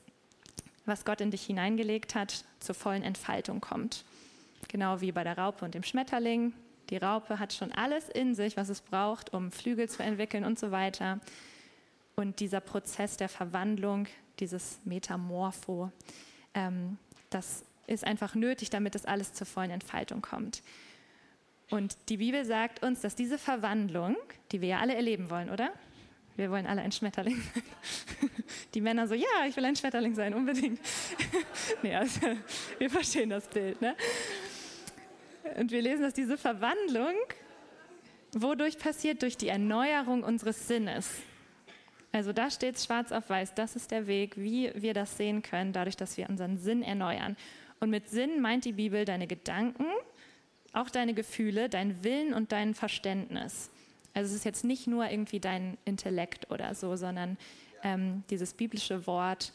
was 0.85 1.05
Gott 1.05 1.21
in 1.21 1.31
dich 1.31 1.47
hineingelegt 1.47 2.15
hat, 2.15 2.45
zur 2.61 2.75
vollen 2.75 3.03
Entfaltung 3.03 3.61
kommt. 3.61 4.05
Genau 4.69 5.01
wie 5.01 5.13
bei 5.13 5.25
der 5.25 5.39
Raupe 5.39 5.65
und 5.65 5.75
dem 5.75 5.83
Schmetterling. 5.83 6.53
Die 6.91 6.97
Raupe 6.97 7.39
hat 7.39 7.53
schon 7.53 7.73
alles 7.73 8.09
in 8.09 8.35
sich, 8.35 8.57
was 8.57 8.69
es 8.69 8.81
braucht, 8.81 9.33
um 9.33 9.51
Flügel 9.51 9.89
zu 9.89 10.03
entwickeln 10.03 10.45
und 10.45 10.59
so 10.59 10.71
weiter. 10.71 11.21
Und 12.17 12.41
dieser 12.41 12.61
Prozess 12.61 13.17
der 13.17 13.29
Verwandlung, 13.29 14.07
dieses 14.41 14.81
Metamorpho, 14.85 15.93
ähm, 16.55 16.99
das 17.31 17.65
ist 17.87 18.05
einfach 18.05 18.35
nötig, 18.35 18.71
damit 18.71 18.95
das 18.95 19.05
alles 19.05 19.33
zur 19.33 19.47
vollen 19.47 19.71
Entfaltung 19.71 20.23
kommt. 20.23 20.63
Und 21.71 21.97
die 22.09 22.17
Bibel 22.17 22.45
sagt 22.45 22.83
uns, 22.83 23.03
dass 23.03 23.15
diese 23.15 23.39
Verwandlung, 23.39 24.17
die 24.53 24.61
wir 24.61 24.69
ja 24.69 24.79
alle 24.79 24.95
erleben 24.95 25.31
wollen, 25.31 25.51
oder? 25.51 25.71
Wir 26.37 26.51
wollen 26.51 26.67
alle 26.67 26.83
ein 26.83 26.93
Schmetterling 26.93 27.35
sein. 27.35 28.31
Die 28.75 28.81
Männer 28.81 29.09
so, 29.09 29.15
ja, 29.15 29.47
ich 29.49 29.57
will 29.57 29.65
ein 29.65 29.75
Schmetterling 29.75 30.15
sein, 30.15 30.33
unbedingt. 30.35 30.79
nee, 31.83 31.95
also, 31.97 32.21
wir 32.79 32.89
verstehen 32.89 33.31
das 33.31 33.49
Bild. 33.49 33.81
Ne? 33.83 33.97
Und 35.57 35.71
wir 35.71 35.83
lesen, 35.83 36.03
dass 36.03 36.15
diese 36.15 36.37
Verwandlung 36.37 37.15
wodurch 38.33 38.79
passiert? 38.79 39.23
Durch 39.23 39.37
die 39.37 39.49
Erneuerung 39.49 40.23
unseres 40.23 40.69
Sinnes. 40.69 41.09
Also 42.13 42.33
da 42.33 42.51
steht 42.51 42.77
es 42.77 42.87
schwarz 42.87 43.13
auf 43.13 43.29
weiß, 43.29 43.55
das 43.55 43.77
ist 43.77 43.91
der 43.91 44.07
Weg, 44.07 44.37
wie 44.37 44.73
wir 44.75 44.95
das 44.95 45.17
sehen 45.17 45.43
können, 45.43 45.73
dadurch, 45.73 45.97
dass 45.97 46.17
wir 46.17 46.29
unseren 46.29 46.57
Sinn 46.57 46.83
erneuern. 46.83 47.37
Und 47.81 47.91
mit 47.91 48.09
Sinn 48.09 48.41
meint 48.41 48.65
die 48.65 48.73
Bibel 48.73 49.05
deine 49.05 49.27
Gedanken, 49.27 49.85
auch 50.73 50.91
deine 50.91 51.15
Gefühle, 51.15 51.69
dein 51.69 52.03
Willen 52.05 52.33
und 52.35 52.53
dein 52.53 52.75
Verständnis. 52.75 53.71
Also 54.15 54.31
es 54.31 54.37
ist 54.37 54.45
jetzt 54.45 54.65
nicht 54.65 54.87
nur 54.87 55.09
irgendwie 55.09 55.39
dein 55.39 55.77
Intellekt 55.85 56.51
oder 56.51 56.75
so, 56.75 56.97
sondern 56.97 57.37
ähm, 57.83 58.25
dieses 58.31 58.55
biblische 58.55 59.07
Wort, 59.07 59.53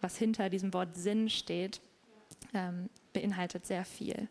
was 0.00 0.16
hinter 0.16 0.48
diesem 0.48 0.72
Wort 0.72 0.96
Sinn 0.96 1.28
steht, 1.28 1.80
ähm, 2.54 2.88
beinhaltet 3.12 3.66
sehr 3.66 3.84
viel. 3.84 4.28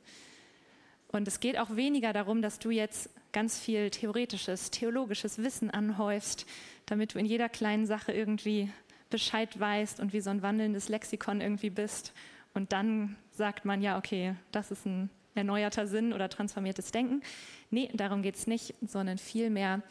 Und 1.17 1.27
es 1.27 1.39
geht 1.39 1.57
auch 1.57 1.75
weniger 1.75 2.13
darum, 2.13 2.43
dass 2.43 2.59
du 2.59 2.69
jetzt 2.69 3.09
ganz 3.31 3.59
viel 3.59 3.89
theoretisches, 3.89 4.69
theologisches 4.69 5.39
Wissen 5.39 5.71
anhäufst, 5.71 6.45
damit 6.85 7.15
du 7.15 7.19
in 7.19 7.25
jeder 7.25 7.49
kleinen 7.49 7.87
Sache 7.87 8.11
irgendwie 8.11 8.69
Bescheid 9.09 9.59
weißt 9.59 9.99
und 9.99 10.13
wie 10.13 10.21
so 10.21 10.29
ein 10.29 10.43
wandelndes 10.43 10.89
Lexikon 10.89 11.41
irgendwie 11.41 11.71
bist. 11.71 12.13
Und 12.53 12.71
dann 12.71 13.15
sagt 13.31 13.65
man 13.65 13.81
ja, 13.81 13.97
okay, 13.97 14.35
das 14.51 14.69
ist 14.69 14.85
ein 14.85 15.09
erneuerter 15.33 15.87
Sinn 15.87 16.13
oder 16.13 16.29
transformiertes 16.29 16.91
Denken. 16.91 17.23
Nee, 17.71 17.89
darum 17.95 18.21
geht 18.21 18.35
es 18.35 18.45
nicht, 18.45 18.75
sondern 18.85 19.17
vielmehr 19.17 19.81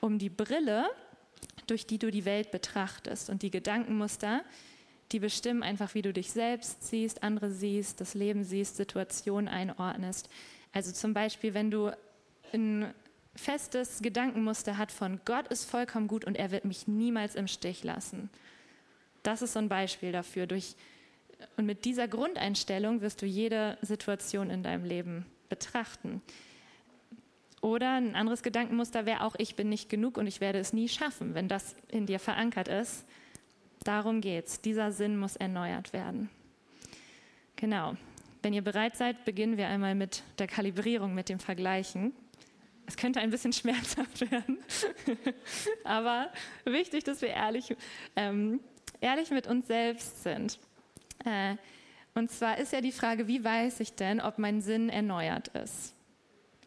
um 0.00 0.18
die 0.18 0.30
Brille, 0.30 0.88
durch 1.66 1.86
die 1.86 1.98
du 1.98 2.12
die 2.12 2.24
Welt 2.24 2.52
betrachtest 2.52 3.30
und 3.30 3.42
die 3.42 3.50
Gedankenmuster, 3.50 4.42
die 5.12 5.18
bestimmen 5.18 5.62
einfach, 5.62 5.94
wie 5.94 6.02
du 6.02 6.12
dich 6.12 6.30
selbst 6.30 6.86
siehst, 6.86 7.22
andere 7.22 7.50
siehst, 7.50 8.00
das 8.00 8.14
Leben 8.14 8.44
siehst, 8.44 8.76
Situationen 8.76 9.48
einordnest. 9.48 10.28
Also 10.72 10.92
zum 10.92 11.14
Beispiel, 11.14 11.54
wenn 11.54 11.70
du 11.70 11.90
ein 12.52 12.94
festes 13.34 14.02
Gedankenmuster 14.02 14.76
hat 14.76 14.92
von 14.92 15.20
Gott 15.24 15.48
ist 15.48 15.64
vollkommen 15.64 16.08
gut 16.08 16.24
und 16.24 16.36
er 16.36 16.50
wird 16.50 16.64
mich 16.64 16.88
niemals 16.88 17.34
im 17.34 17.46
Stich 17.46 17.84
lassen. 17.84 18.28
Das 19.22 19.42
ist 19.42 19.52
so 19.52 19.58
ein 19.58 19.68
Beispiel 19.68 20.12
dafür. 20.12 20.46
Durch, 20.46 20.76
und 21.56 21.66
mit 21.66 21.84
dieser 21.84 22.08
Grundeinstellung 22.08 23.00
wirst 23.00 23.22
du 23.22 23.26
jede 23.26 23.78
Situation 23.82 24.50
in 24.50 24.62
deinem 24.62 24.84
Leben 24.84 25.26
betrachten. 25.48 26.22
Oder 27.60 27.94
ein 27.94 28.14
anderes 28.14 28.42
Gedankenmuster 28.42 29.04
wäre 29.06 29.22
auch, 29.22 29.34
ich 29.38 29.54
bin 29.54 29.68
nicht 29.68 29.88
genug 29.88 30.16
und 30.16 30.26
ich 30.26 30.40
werde 30.40 30.58
es 30.58 30.72
nie 30.72 30.88
schaffen. 30.88 31.34
Wenn 31.34 31.48
das 31.48 31.76
in 31.88 32.06
dir 32.06 32.18
verankert 32.18 32.68
ist, 32.68 33.04
Darum 33.90 34.20
geht's. 34.20 34.60
Dieser 34.60 34.92
Sinn 34.92 35.16
muss 35.18 35.34
erneuert 35.34 35.92
werden. 35.92 36.30
Genau. 37.56 37.96
Wenn 38.40 38.52
ihr 38.52 38.62
bereit 38.62 38.96
seid, 38.96 39.24
beginnen 39.24 39.56
wir 39.56 39.66
einmal 39.66 39.96
mit 39.96 40.22
der 40.38 40.46
Kalibrierung, 40.46 41.12
mit 41.12 41.28
dem 41.28 41.40
Vergleichen. 41.40 42.12
Es 42.86 42.96
könnte 42.96 43.18
ein 43.18 43.30
bisschen 43.30 43.52
schmerzhaft 43.60 44.30
werden, 44.30 44.58
aber 45.84 46.30
wichtig, 46.64 47.02
dass 47.02 47.20
wir 47.20 47.30
ehrlich 47.30 47.74
ähm, 48.14 48.60
ehrlich 49.00 49.32
mit 49.32 49.48
uns 49.48 49.66
selbst 49.66 50.22
sind. 50.22 50.60
Äh, 51.24 51.56
und 52.14 52.30
zwar 52.30 52.58
ist 52.58 52.72
ja 52.72 52.80
die 52.80 52.92
Frage, 52.92 53.26
wie 53.26 53.42
weiß 53.42 53.80
ich 53.80 53.94
denn, 53.96 54.20
ob 54.20 54.38
mein 54.38 54.60
Sinn 54.60 54.88
erneuert 54.88 55.48
ist? 55.48 55.96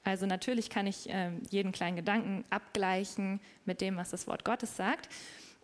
Also 0.03 0.25
natürlich 0.25 0.69
kann 0.69 0.87
ich 0.87 1.09
äh, 1.09 1.31
jeden 1.49 1.71
kleinen 1.71 1.95
Gedanken 1.95 2.43
abgleichen 2.49 3.39
mit 3.63 3.79
dem, 3.79 3.95
was 3.95 4.09
das 4.09 4.27
Wort 4.27 4.43
Gottes 4.43 4.75
sagt. 4.75 5.07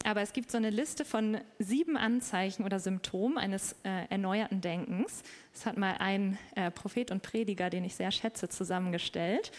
Aber 0.06 0.22
es 0.22 0.34
gibt 0.34 0.50
so 0.50 0.58
eine 0.58 0.70
Liste 0.70 1.04
von 1.04 1.40
sieben 1.60 1.98
Anzeichen 1.98 2.64
oder 2.64 2.80
Symptomen 2.80 3.38
eines 3.38 3.74
äh, 3.84 4.06
erneuerten 4.10 4.62
Denkens. 4.62 5.24
Das 5.54 5.66
hat 5.66 5.78
mal 5.78 5.96
ein 6.00 6.38
äh, 6.56 6.72
Prophet 6.72 7.12
und 7.12 7.22
Prediger, 7.22 7.70
den 7.70 7.84
ich 7.84 7.96
sehr 7.96 8.12
schätze, 8.12 8.48
zusammengestellt. 8.48 9.52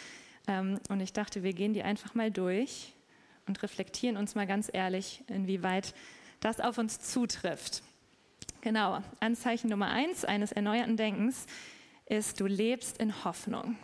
Ähm, 0.48 0.80
und 0.88 1.00
ich 1.00 1.12
dachte, 1.12 1.42
wir 1.42 1.52
gehen 1.52 1.74
die 1.74 1.82
einfach 1.82 2.14
mal 2.14 2.30
durch 2.30 2.94
und 3.46 3.62
reflektieren 3.62 4.16
uns 4.16 4.34
mal 4.34 4.46
ganz 4.46 4.70
ehrlich, 4.72 5.22
inwieweit 5.28 5.94
das 6.40 6.58
auf 6.60 6.78
uns 6.78 7.00
zutrifft. 7.00 7.82
Genau, 8.62 9.02
Anzeichen 9.20 9.68
Nummer 9.68 9.88
eins 9.88 10.24
eines 10.24 10.52
erneuerten 10.52 10.96
Denkens 10.96 11.46
ist, 12.06 12.40
du 12.40 12.46
lebst 12.46 12.98
in 12.98 13.24
Hoffnung. 13.24 13.76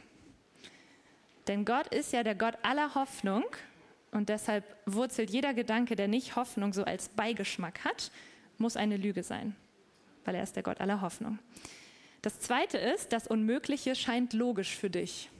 Denn 1.48 1.64
Gott 1.64 1.94
ist 1.94 2.12
ja 2.12 2.22
der 2.22 2.34
Gott 2.34 2.56
aller 2.62 2.94
Hoffnung 2.94 3.44
und 4.16 4.28
deshalb 4.28 4.64
wurzelt 4.86 5.30
jeder 5.30 5.54
Gedanke, 5.54 5.94
der 5.94 6.08
nicht 6.08 6.36
Hoffnung 6.36 6.72
so 6.72 6.84
als 6.84 7.08
Beigeschmack 7.10 7.84
hat, 7.84 8.10
muss 8.58 8.76
eine 8.76 8.96
Lüge 8.96 9.22
sein, 9.22 9.54
weil 10.24 10.34
er 10.34 10.42
ist 10.42 10.56
der 10.56 10.62
Gott 10.62 10.80
aller 10.80 11.02
Hoffnung. 11.02 11.38
Das 12.22 12.40
Zweite 12.40 12.78
ist, 12.78 13.12
das 13.12 13.26
Unmögliche 13.26 13.94
scheint 13.94 14.32
logisch 14.32 14.74
für 14.74 14.90
dich. 14.90 15.30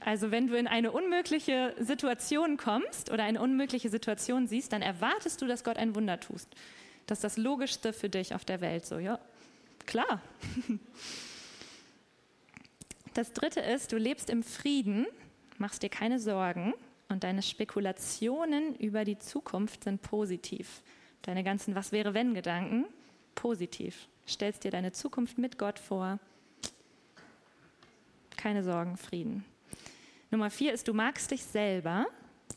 Also 0.00 0.30
wenn 0.30 0.46
du 0.46 0.56
in 0.56 0.66
eine 0.66 0.92
unmögliche 0.92 1.74
Situation 1.78 2.56
kommst 2.56 3.10
oder 3.10 3.22
eine 3.24 3.40
unmögliche 3.40 3.90
Situation 3.90 4.46
siehst, 4.48 4.72
dann 4.72 4.80
erwartest 4.80 5.42
du, 5.42 5.46
dass 5.46 5.62
Gott 5.62 5.76
ein 5.76 5.94
Wunder 5.94 6.18
tust. 6.18 6.48
Das 7.06 7.18
ist 7.18 7.24
das 7.24 7.36
Logischste 7.36 7.92
für 7.92 8.08
dich 8.08 8.34
auf 8.34 8.46
der 8.46 8.62
Welt. 8.62 8.86
So, 8.86 8.98
ja, 8.98 9.20
klar. 9.86 10.20
Das 13.12 13.32
Dritte 13.32 13.58
ist, 13.58 13.90
du 13.90 13.96
lebst 13.96 14.30
im 14.30 14.44
Frieden, 14.44 15.04
machst 15.58 15.82
dir 15.82 15.88
keine 15.88 16.20
Sorgen 16.20 16.74
und 17.10 17.24
deine 17.24 17.42
Spekulationen 17.42 18.74
über 18.76 19.04
die 19.04 19.18
Zukunft 19.18 19.84
sind 19.84 20.00
positiv. 20.00 20.80
Deine 21.22 21.44
ganzen 21.44 21.74
Was 21.74 21.92
wäre 21.92 22.14
wenn 22.14 22.34
Gedanken 22.34 22.86
positiv. 23.34 24.06
Stellst 24.26 24.64
dir 24.64 24.70
deine 24.70 24.92
Zukunft 24.92 25.36
mit 25.36 25.58
Gott 25.58 25.78
vor. 25.78 26.18
Keine 28.36 28.62
Sorgen, 28.62 28.96
Frieden. 28.96 29.44
Nummer 30.30 30.50
vier 30.50 30.72
ist, 30.72 30.86
du 30.86 30.94
magst 30.94 31.32
dich 31.32 31.42
selber 31.42 32.06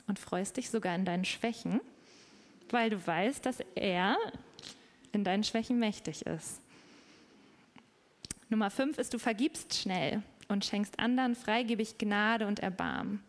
und 0.07 0.19
freust 0.19 0.57
dich 0.57 0.69
sogar 0.69 0.93
in 0.95 1.03
deinen 1.03 1.25
Schwächen, 1.25 1.81
weil 2.69 2.91
du 2.91 3.05
weißt, 3.05 3.45
dass 3.45 3.59
er 3.73 4.17
in 5.11 5.23
deinen 5.23 5.43
Schwächen 5.43 5.79
mächtig 5.79 6.25
ist. 6.25 6.61
Nummer 8.49 8.69
fünf 8.69 8.99
ist, 8.99 9.13
du 9.13 9.19
vergibst 9.19 9.73
schnell 9.73 10.21
und 10.47 10.63
schenkst 10.63 10.99
anderen 10.99 11.35
freigebig 11.35 11.97
Gnade 11.97 12.45
und 12.45 12.59
Erbarmen. 12.59 13.23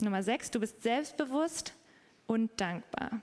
Nummer 0.00 0.22
sechs, 0.22 0.50
du 0.50 0.60
bist 0.60 0.82
selbstbewusst 0.82 1.72
und 2.26 2.50
dankbar. 2.60 3.20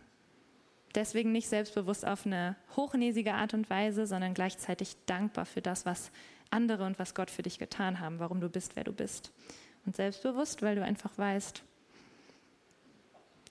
Deswegen 0.96 1.32
nicht 1.32 1.48
selbstbewusst 1.48 2.06
auf 2.06 2.26
eine 2.26 2.56
hochnäsige 2.76 3.34
Art 3.34 3.54
und 3.54 3.70
Weise, 3.70 4.06
sondern 4.06 4.34
gleichzeitig 4.34 4.96
dankbar 5.06 5.46
für 5.46 5.62
das, 5.62 5.86
was 5.86 6.12
andere 6.52 6.86
und 6.86 7.00
was 7.00 7.16
Gott 7.16 7.32
für 7.32 7.42
dich 7.42 7.58
getan 7.58 8.00
haben, 8.00 8.20
warum 8.20 8.40
du 8.40 8.50
bist, 8.50 8.76
wer 8.76 8.84
du 8.84 8.94
bist. 8.94 9.32
Und 9.86 9.96
selbstbewusst, 9.96 10.62
weil 10.62 10.76
du 10.76 10.84
einfach 10.84 11.18
weißt, 11.18 11.64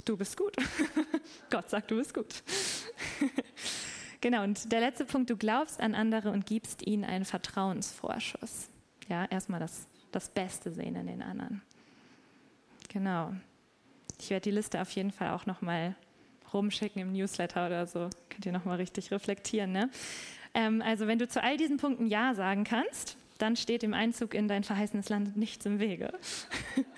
du 0.04 0.16
bist 0.16 0.36
gut. 0.36 0.56
Gott 1.50 1.68
sagt, 1.68 1.90
du 1.90 1.96
bist 1.96 2.14
gut. 2.14 2.42
genau, 4.20 4.44
und 4.44 4.70
der 4.70 4.80
letzte 4.80 5.04
Punkt, 5.04 5.30
du 5.30 5.36
glaubst 5.36 5.80
an 5.80 5.94
andere 5.94 6.30
und 6.30 6.46
gibst 6.46 6.86
ihnen 6.86 7.04
einen 7.04 7.24
Vertrauensvorschuss. 7.24 8.68
Ja, 9.08 9.26
erstmal 9.26 9.60
das, 9.60 9.86
das 10.12 10.28
Beste 10.28 10.70
sehen 10.70 10.94
in 10.94 11.08
den 11.08 11.22
anderen. 11.22 11.62
Genau. 12.92 13.32
Ich 14.20 14.30
werde 14.30 14.44
die 14.44 14.50
Liste 14.50 14.80
auf 14.80 14.90
jeden 14.90 15.10
Fall 15.10 15.30
auch 15.30 15.46
nochmal 15.46 15.96
rumschicken 16.52 17.00
im 17.00 17.12
Newsletter 17.12 17.66
oder 17.66 17.86
so. 17.86 18.10
Könnt 18.28 18.44
ihr 18.44 18.52
nochmal 18.52 18.76
richtig 18.76 19.10
reflektieren. 19.10 19.72
Ne? 19.72 19.90
Ähm, 20.54 20.82
also 20.82 21.06
wenn 21.06 21.18
du 21.18 21.26
zu 21.26 21.42
all 21.42 21.56
diesen 21.56 21.78
Punkten 21.78 22.06
Ja 22.06 22.34
sagen 22.34 22.64
kannst, 22.64 23.16
dann 23.38 23.56
steht 23.56 23.82
dem 23.82 23.94
Einzug 23.94 24.34
in 24.34 24.46
dein 24.46 24.62
verheißenes 24.62 25.08
Land 25.08 25.36
nichts 25.36 25.64
im 25.66 25.80
Wege. 25.80 26.12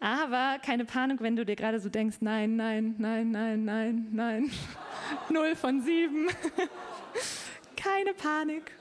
Aber 0.00 0.58
keine 0.64 0.86
Panik, 0.86 1.20
wenn 1.20 1.36
du 1.36 1.44
dir 1.44 1.56
gerade 1.56 1.78
so 1.78 1.90
denkst, 1.90 2.16
nein, 2.20 2.56
nein, 2.56 2.94
nein, 2.98 3.30
nein, 3.30 3.64
nein, 3.64 4.08
nein. 4.12 4.50
Null 5.30 5.54
von 5.54 5.82
sieben. 5.82 6.28
keine 7.76 8.14
Panik. 8.14 8.72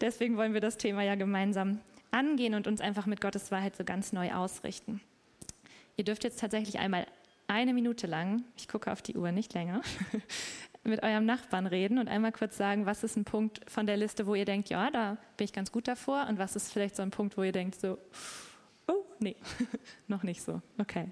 Deswegen 0.00 0.36
wollen 0.36 0.54
wir 0.54 0.60
das 0.60 0.76
Thema 0.76 1.02
ja 1.02 1.16
gemeinsam 1.16 1.80
angehen 2.12 2.54
und 2.54 2.68
uns 2.68 2.80
einfach 2.80 3.06
mit 3.06 3.20
Gottes 3.20 3.50
Wahrheit 3.50 3.76
so 3.76 3.84
ganz 3.84 4.12
neu 4.12 4.32
ausrichten. 4.32 5.00
Ihr 6.00 6.04
dürft 6.04 6.24
jetzt 6.24 6.40
tatsächlich 6.40 6.78
einmal 6.78 7.06
eine 7.46 7.74
Minute 7.74 8.06
lang, 8.06 8.42
ich 8.56 8.68
gucke 8.68 8.90
auf 8.90 9.02
die 9.02 9.18
Uhr, 9.18 9.32
nicht 9.32 9.52
länger, 9.52 9.82
mit 10.82 11.02
eurem 11.02 11.26
Nachbarn 11.26 11.66
reden 11.66 11.98
und 11.98 12.08
einmal 12.08 12.32
kurz 12.32 12.56
sagen, 12.56 12.86
was 12.86 13.04
ist 13.04 13.18
ein 13.18 13.26
Punkt 13.26 13.60
von 13.70 13.84
der 13.84 13.98
Liste, 13.98 14.26
wo 14.26 14.34
ihr 14.34 14.46
denkt, 14.46 14.70
ja, 14.70 14.90
da 14.90 15.18
bin 15.36 15.44
ich 15.44 15.52
ganz 15.52 15.70
gut 15.70 15.86
davor 15.86 16.24
und 16.26 16.38
was 16.38 16.56
ist 16.56 16.72
vielleicht 16.72 16.96
so 16.96 17.02
ein 17.02 17.10
Punkt, 17.10 17.36
wo 17.36 17.42
ihr 17.42 17.52
denkt, 17.52 17.78
so, 17.78 17.98
Oh, 18.88 19.04
nee, 19.18 19.36
noch 20.08 20.22
nicht 20.22 20.40
so. 20.40 20.62
Okay. 20.78 21.10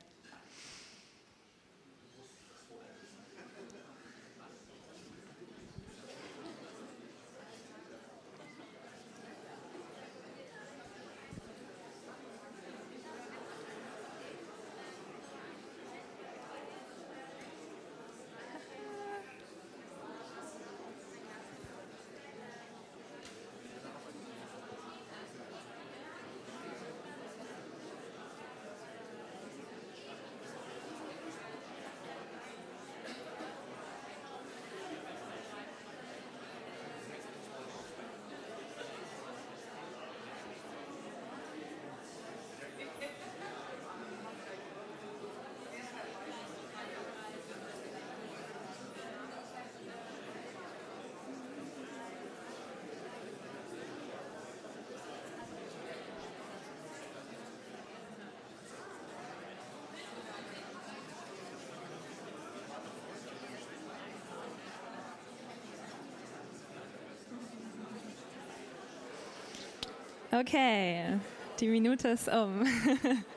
Okay, 70.31 71.19
die 71.59 71.69
Minute 71.69 72.09
ist 72.09 72.29
um. 72.29 72.67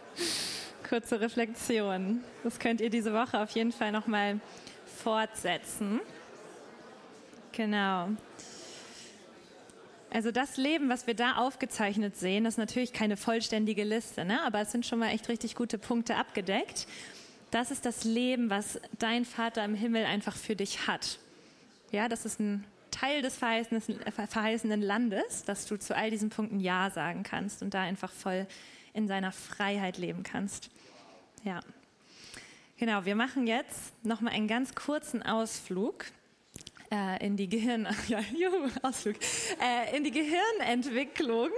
Kurze 0.89 1.21
Reflexion. 1.21 2.21
Das 2.43 2.59
könnt 2.59 2.81
ihr 2.81 2.89
diese 2.89 3.13
Woche 3.13 3.39
auf 3.39 3.51
jeden 3.51 3.71
Fall 3.71 3.93
nochmal 3.93 4.41
fortsetzen. 4.97 6.01
Genau. 7.53 8.09
Also 10.13 10.31
das 10.31 10.57
Leben, 10.57 10.89
was 10.89 11.07
wir 11.07 11.13
da 11.13 11.35
aufgezeichnet 11.35 12.17
sehen, 12.17 12.45
ist 12.45 12.57
natürlich 12.57 12.91
keine 12.91 13.15
vollständige 13.15 13.85
Liste, 13.85 14.25
ne? 14.25 14.43
aber 14.43 14.59
es 14.59 14.73
sind 14.73 14.85
schon 14.85 14.99
mal 14.99 15.11
echt 15.11 15.29
richtig 15.29 15.55
gute 15.55 15.77
Punkte 15.77 16.17
abgedeckt. 16.17 16.87
Das 17.51 17.71
ist 17.71 17.85
das 17.85 18.03
Leben, 18.03 18.49
was 18.49 18.81
dein 18.99 19.23
Vater 19.23 19.63
im 19.63 19.75
Himmel 19.75 20.03
einfach 20.03 20.35
für 20.35 20.57
dich 20.57 20.87
hat. 20.87 21.19
Ja, 21.91 22.09
das 22.09 22.25
ist 22.25 22.41
ein 22.41 22.65
Teil 23.01 23.23
des 23.23 23.37
verheißenen 23.37 24.81
Landes, 24.81 25.43
dass 25.43 25.65
du 25.65 25.77
zu 25.77 25.95
all 25.95 26.11
diesen 26.11 26.29
Punkten 26.29 26.59
Ja 26.59 26.91
sagen 26.91 27.23
kannst 27.23 27.63
und 27.63 27.73
da 27.73 27.81
einfach 27.81 28.11
voll 28.11 28.45
in 28.93 29.07
seiner 29.07 29.31
Freiheit 29.31 29.97
leben 29.97 30.21
kannst. 30.21 30.69
Ja. 31.43 31.61
Genau, 32.77 33.05
wir 33.05 33.15
machen 33.15 33.47
jetzt 33.47 33.93
nochmal 34.05 34.33
einen 34.33 34.47
ganz 34.47 34.75
kurzen 34.75 35.23
Ausflug 35.23 36.05
äh, 36.91 37.25
in 37.25 37.37
die 37.37 37.49
Gehirn, 37.49 37.87
ja, 38.07 38.19
juhu, 38.37 38.69
Ausflug, 38.83 39.15
äh, 39.59 39.97
in 39.97 40.03
die 40.03 40.11
Gehirnentwicklung. 40.11 41.49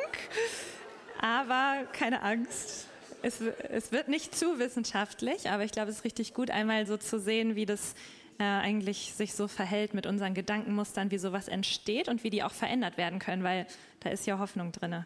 Aber 1.20 1.86
keine 1.92 2.22
Angst, 2.22 2.88
es, 3.22 3.42
es, 3.42 3.92
wird 3.92 4.08
nicht 4.08 4.34
zu 4.34 4.60
wissenschaftlich, 4.60 5.50
aber 5.50 5.66
ich 5.66 5.72
glaube, 5.74 5.92
es 5.92 5.98
ist 5.98 6.04
richtig 6.06 6.34
gut, 6.34 6.52
einmal 6.52 6.86
so 6.86 6.96
zu 6.96 7.20
sehen, 7.20 7.56
wie 7.56 7.66
das 7.66 7.96
äh, 8.40 8.44
eigentlich 8.44 9.14
sich 9.14 9.34
so 9.34 9.48
verhält 9.48 9.94
mit 9.94 10.06
unseren 10.06 10.34
Gedankenmustern, 10.34 11.12
wie 11.12 11.18
sowas 11.18 11.48
entsteht 11.48 12.08
und 12.10 12.24
wie 12.24 12.30
die 12.30 12.44
auch 12.44 12.52
verändert 12.52 12.98
werden 12.98 13.20
können, 13.20 13.44
weil 13.44 13.68
da 14.00 14.10
ist 14.10 14.26
ja 14.26 14.40
Hoffnung 14.40 14.72
drin. 14.72 15.06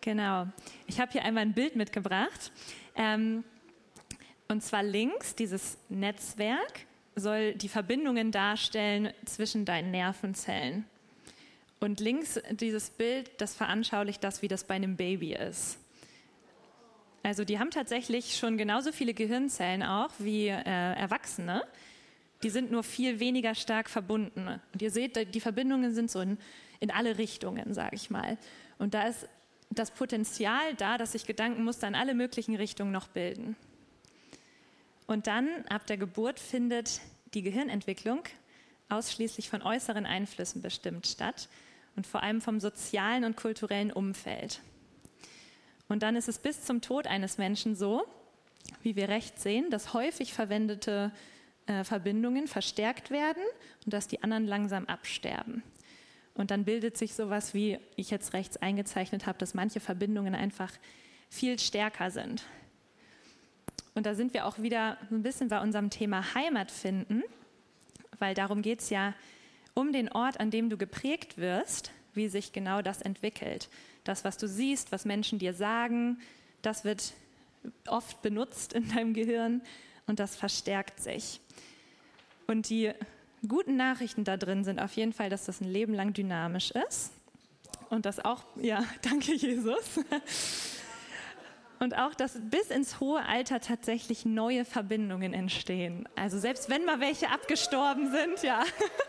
Genau. 0.00 0.46
Ich 0.86 1.00
habe 1.00 1.12
hier 1.12 1.24
einmal 1.24 1.42
ein 1.42 1.52
Bild 1.52 1.76
mitgebracht. 1.76 2.52
Ähm, 2.94 3.44
und 4.48 4.62
zwar 4.62 4.82
links, 4.82 5.34
dieses 5.34 5.78
Netzwerk 5.88 6.86
soll 7.16 7.54
die 7.54 7.68
Verbindungen 7.68 8.30
darstellen 8.30 9.12
zwischen 9.24 9.64
deinen 9.64 9.90
Nervenzellen. 9.90 10.84
Und 11.80 12.00
links 12.00 12.40
dieses 12.50 12.90
Bild, 12.90 13.30
das 13.38 13.54
veranschaulicht 13.54 14.22
das, 14.22 14.42
wie 14.42 14.48
das 14.48 14.64
bei 14.64 14.74
einem 14.74 14.96
Baby 14.96 15.34
ist. 15.34 15.78
Also 17.22 17.44
die 17.44 17.58
haben 17.58 17.70
tatsächlich 17.70 18.36
schon 18.36 18.56
genauso 18.56 18.92
viele 18.92 19.12
Gehirnzellen 19.12 19.82
auch 19.82 20.10
wie 20.18 20.46
äh, 20.46 20.62
Erwachsene. 20.62 21.64
Die 22.46 22.50
sind 22.50 22.70
nur 22.70 22.84
viel 22.84 23.18
weniger 23.18 23.56
stark 23.56 23.90
verbunden. 23.90 24.60
Und 24.72 24.80
ihr 24.80 24.92
seht, 24.92 25.34
die 25.34 25.40
Verbindungen 25.40 25.92
sind 25.92 26.12
so 26.12 26.20
in, 26.20 26.38
in 26.78 26.92
alle 26.92 27.18
Richtungen, 27.18 27.74
sage 27.74 27.96
ich 27.96 28.08
mal. 28.08 28.38
Und 28.78 28.94
da 28.94 29.08
ist 29.08 29.26
das 29.70 29.90
Potenzial 29.90 30.76
da, 30.76 30.96
dass 30.96 31.10
sich 31.10 31.26
Gedankenmuster 31.26 31.88
in 31.88 31.96
alle 31.96 32.14
möglichen 32.14 32.54
Richtungen 32.54 32.92
noch 32.92 33.08
bilden. 33.08 33.56
Und 35.08 35.26
dann 35.26 35.48
ab 35.68 35.88
der 35.88 35.96
Geburt 35.96 36.38
findet 36.38 37.00
die 37.34 37.42
Gehirnentwicklung 37.42 38.22
ausschließlich 38.90 39.50
von 39.50 39.62
äußeren 39.62 40.06
Einflüssen 40.06 40.62
bestimmt 40.62 41.08
statt 41.08 41.48
und 41.96 42.06
vor 42.06 42.22
allem 42.22 42.40
vom 42.40 42.60
sozialen 42.60 43.24
und 43.24 43.36
kulturellen 43.36 43.90
Umfeld. 43.90 44.60
Und 45.88 46.04
dann 46.04 46.14
ist 46.14 46.28
es 46.28 46.38
bis 46.38 46.62
zum 46.62 46.80
Tod 46.80 47.08
eines 47.08 47.38
Menschen 47.38 47.74
so, 47.74 48.06
wie 48.84 48.94
wir 48.94 49.08
recht 49.08 49.40
sehen, 49.40 49.68
dass 49.68 49.94
häufig 49.94 50.32
verwendete 50.32 51.10
äh, 51.66 51.84
Verbindungen 51.84 52.46
verstärkt 52.46 53.10
werden 53.10 53.42
und 53.84 53.92
dass 53.92 54.08
die 54.08 54.22
anderen 54.22 54.46
langsam 54.46 54.86
absterben. 54.86 55.62
Und 56.34 56.50
dann 56.50 56.64
bildet 56.64 56.96
sich 56.96 57.14
sowas, 57.14 57.54
wie 57.54 57.78
ich 57.96 58.10
jetzt 58.10 58.34
rechts 58.34 58.56
eingezeichnet 58.58 59.26
habe, 59.26 59.38
dass 59.38 59.54
manche 59.54 59.80
Verbindungen 59.80 60.34
einfach 60.34 60.72
viel 61.30 61.58
stärker 61.58 62.10
sind. 62.10 62.44
Und 63.94 64.04
da 64.04 64.14
sind 64.14 64.34
wir 64.34 64.44
auch 64.44 64.58
wieder 64.58 64.98
ein 65.10 65.22
bisschen 65.22 65.48
bei 65.48 65.60
unserem 65.60 65.88
Thema 65.88 66.34
Heimat 66.34 66.70
finden, 66.70 67.22
weil 68.18 68.34
darum 68.34 68.60
geht 68.60 68.80
es 68.80 68.90
ja 68.90 69.14
um 69.74 69.92
den 69.92 70.10
Ort, 70.12 70.38
an 70.38 70.50
dem 70.50 70.68
du 70.68 70.76
geprägt 70.76 71.38
wirst, 71.38 71.90
wie 72.12 72.28
sich 72.28 72.52
genau 72.52 72.82
das 72.82 73.02
entwickelt. 73.02 73.68
Das, 74.04 74.24
was 74.24 74.36
du 74.36 74.48
siehst, 74.48 74.92
was 74.92 75.04
Menschen 75.04 75.38
dir 75.38 75.54
sagen, 75.54 76.18
das 76.62 76.84
wird 76.84 77.14
oft 77.86 78.22
benutzt 78.22 78.72
in 78.72 78.88
deinem 78.88 79.14
Gehirn 79.14 79.62
und 80.06 80.18
das 80.20 80.36
verstärkt 80.36 81.00
sich. 81.00 81.40
Und 82.46 82.68
die 82.68 82.92
guten 83.46 83.76
Nachrichten 83.76 84.24
da 84.24 84.36
drin 84.36 84.64
sind 84.64 84.80
auf 84.80 84.92
jeden 84.94 85.12
Fall, 85.12 85.30
dass 85.30 85.44
das 85.44 85.60
ein 85.60 85.68
Leben 85.68 85.94
lang 85.94 86.12
dynamisch 86.12 86.70
ist 86.88 87.12
und 87.90 88.06
das 88.06 88.24
auch, 88.24 88.44
ja, 88.56 88.84
danke 89.02 89.34
Jesus. 89.34 90.00
Und 91.78 91.96
auch, 91.96 92.14
dass 92.14 92.38
bis 92.40 92.70
ins 92.70 93.00
hohe 93.00 93.22
Alter 93.26 93.60
tatsächlich 93.60 94.24
neue 94.24 94.64
Verbindungen 94.64 95.34
entstehen. 95.34 96.08
Also 96.16 96.38
selbst 96.38 96.70
wenn 96.70 96.86
mal 96.86 97.00
welche 97.00 97.30
abgestorben 97.30 98.10
sind, 98.10 98.42
ja. 98.42 98.64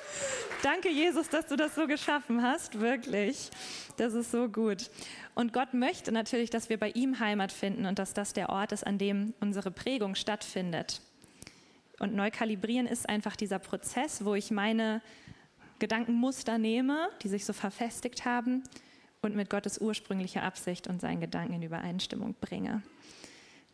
Danke, 0.63 0.89
Jesus, 0.89 1.29
dass 1.29 1.47
du 1.47 1.55
das 1.55 1.75
so 1.75 1.87
geschaffen 1.87 2.41
hast, 2.41 2.79
wirklich. 2.79 3.51
Das 3.95 4.13
ist 4.13 4.31
so 4.31 4.49
gut. 4.49 4.89
Und 5.33 5.53
Gott 5.53 5.73
möchte 5.73 6.11
natürlich, 6.11 6.49
dass 6.49 6.69
wir 6.69 6.77
bei 6.77 6.89
ihm 6.89 7.19
Heimat 7.19 7.53
finden 7.53 7.85
und 7.85 7.99
dass 7.99 8.13
das 8.13 8.33
der 8.33 8.49
Ort 8.49 8.73
ist, 8.73 8.85
an 8.85 8.97
dem 8.97 9.33
unsere 9.39 9.71
Prägung 9.71 10.15
stattfindet. 10.15 11.01
Und 11.99 12.15
neu 12.15 12.31
kalibrieren 12.31 12.85
ist 12.85 13.07
einfach 13.07 13.35
dieser 13.35 13.59
Prozess, 13.59 14.25
wo 14.25 14.35
ich 14.35 14.51
meine 14.51 15.01
Gedankenmuster 15.79 16.57
nehme, 16.57 17.09
die 17.23 17.29
sich 17.29 17.45
so 17.45 17.53
verfestigt 17.53 18.25
haben 18.25 18.63
und 19.27 19.35
mit 19.35 19.49
Gottes 19.49 19.79
ursprünglicher 19.79 20.41
Absicht 20.41 20.87
und 20.87 20.99
seinen 20.99 21.21
Gedanken 21.21 21.53
in 21.53 21.61
Übereinstimmung 21.61 22.35
bringe. 22.41 22.81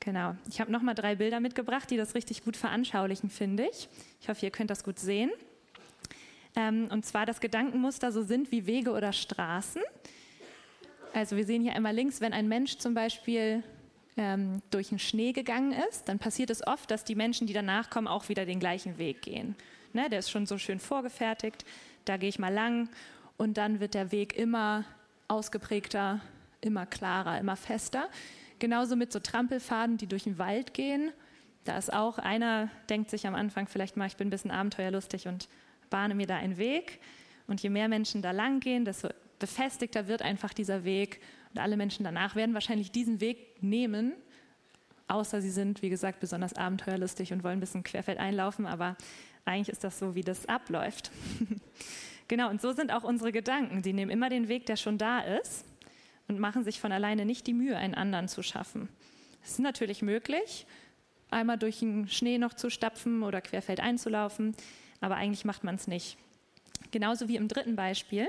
Genau. 0.02 0.36
Ich 0.50 0.60
habe 0.60 0.72
nochmal 0.72 0.96
drei 0.96 1.16
Bilder 1.16 1.40
mitgebracht, 1.40 1.90
die 1.90 1.96
das 1.96 2.14
richtig 2.14 2.44
gut 2.44 2.58
veranschaulichen, 2.58 3.30
finde 3.30 3.68
ich. 3.72 3.88
Ich 4.20 4.28
hoffe, 4.28 4.46
ihr 4.46 4.52
könnt 4.52 4.70
das 4.70 4.84
gut 4.84 5.00
sehen. 5.00 5.32
Ähm, 6.56 6.88
und 6.92 7.06
zwar 7.06 7.26
das 7.26 7.40
Gedankenmuster 7.40 8.12
so 8.12 8.22
sind 8.22 8.52
wie 8.52 8.66
Wege 8.66 8.92
oder 8.92 9.14
Straßen. 9.14 9.82
Also 11.14 11.38
wir 11.38 11.46
sehen 11.46 11.62
hier 11.62 11.74
einmal 11.74 11.96
links, 11.96 12.20
wenn 12.20 12.34
ein 12.34 12.48
Mensch 12.48 12.78
zum 12.80 12.94
Beispiel 12.94 13.64
ähm, 14.18 14.62
durch 14.72 14.90
den 14.90 15.00
Schnee 15.00 15.32
gegangen 15.32 15.74
ist, 15.90 16.08
dann 16.10 16.20
passiert 16.20 16.50
es 16.50 16.66
oft, 16.66 16.92
dass 16.92 17.04
die 17.04 17.16
Menschen, 17.16 17.48
die 17.48 17.54
danach 17.54 17.90
kommen, 17.90 18.08
auch 18.08 18.30
wieder 18.30 18.46
den 18.46 18.60
gleichen 18.60 18.98
Weg 18.98 19.22
gehen. 19.22 19.56
Ne, 19.94 20.10
der 20.10 20.20
ist 20.20 20.32
schon 20.32 20.48
so 20.48 20.58
schön 20.58 20.80
vorgefertigt, 20.80 21.66
da 22.06 22.18
gehe 22.18 22.30
ich 22.30 22.40
mal 22.40 22.54
lang 22.54 22.90
und 23.38 23.58
dann 23.58 23.80
wird 23.80 23.94
der 23.94 24.12
Weg 24.12 24.36
immer 24.36 24.86
ausgeprägter, 25.34 26.22
immer 26.62 26.86
klarer, 26.86 27.40
immer 27.40 27.56
fester. 27.56 28.10
Genauso 28.60 28.96
mit 28.96 29.12
so 29.12 29.20
Trampelfaden, 29.20 29.98
die 29.98 30.08
durch 30.08 30.24
den 30.24 30.38
Wald 30.38 30.74
gehen. 30.74 31.12
Da 31.64 31.78
ist 31.78 31.92
auch 31.92 32.18
einer, 32.18 32.70
denkt 32.90 33.10
sich 33.10 33.26
am 33.26 33.36
Anfang 33.36 33.68
vielleicht 33.68 33.98
mal, 33.98 34.08
ich 34.08 34.16
bin 34.16 34.28
ein 34.28 34.32
bisschen 34.32 34.52
abenteuerlustig 34.52 35.28
und 35.28 35.50
bahne 35.90 36.16
mir 36.16 36.28
da 36.28 36.38
einen 36.38 36.58
Weg. 36.58 37.00
Und 37.48 37.62
je 37.62 37.70
mehr 37.70 37.90
Menschen 37.90 38.22
da 38.22 38.32
lang 38.32 38.60
gehen, 38.60 38.86
desto 38.86 39.10
befestigter 39.40 40.08
wird 40.08 40.22
einfach 40.22 40.54
dieser 40.54 40.84
Weg. 40.84 41.20
Und 41.52 41.60
alle 41.60 41.78
Menschen 41.78 42.04
danach 42.04 42.36
werden 42.36 42.54
wahrscheinlich 42.54 42.92
diesen 42.92 43.20
Weg 43.20 43.62
nehmen, 43.62 44.14
außer 45.08 45.42
sie 45.42 45.52
sind, 45.52 45.82
wie 45.82 45.90
gesagt, 45.90 46.20
besonders 46.20 46.54
abenteuerlustig 46.54 47.34
und 47.34 47.44
wollen 47.44 47.58
ein 47.58 47.60
bisschen 47.60 47.84
querfeld 47.84 48.20
einlaufen. 48.20 48.66
Aber 48.66 48.96
eigentlich 49.46 49.70
ist 49.70 49.84
das 49.84 50.00
so, 50.00 50.16
wie 50.16 50.22
das 50.22 50.48
abläuft. 50.48 51.12
Genau, 52.34 52.50
und 52.50 52.64
so 52.64 52.72
sind 52.72 52.92
auch 52.92 53.04
unsere 53.04 53.32
Gedanken. 53.32 53.84
Sie 53.84 53.94
nehmen 53.94 54.10
immer 54.10 54.28
den 54.28 54.48
Weg, 54.48 54.66
der 54.66 54.76
schon 54.76 54.98
da 54.98 55.20
ist 55.20 55.66
und 56.28 56.40
machen 56.40 56.64
sich 56.64 56.80
von 56.80 56.92
alleine 56.92 57.26
nicht 57.26 57.46
die 57.46 57.54
Mühe, 57.54 57.78
einen 57.78 57.94
anderen 57.94 58.28
zu 58.28 58.42
schaffen. 58.42 58.90
Es 59.44 59.52
ist 59.52 59.60
natürlich 59.60 60.02
möglich, 60.02 60.66
einmal 61.30 61.60
durch 61.60 61.82
den 61.82 62.08
Schnee 62.08 62.40
noch 62.40 62.56
zu 62.56 62.72
stapfen 62.72 63.22
oder 63.22 63.40
querfeld 63.40 63.82
einzulaufen, 63.82 64.56
aber 65.00 65.16
eigentlich 65.16 65.46
macht 65.46 65.64
man 65.64 65.76
es 65.76 65.86
nicht. 65.86 66.18
Genauso 66.90 67.28
wie 67.28 67.36
im 67.36 67.48
dritten 67.48 67.76
Beispiel. 67.76 68.28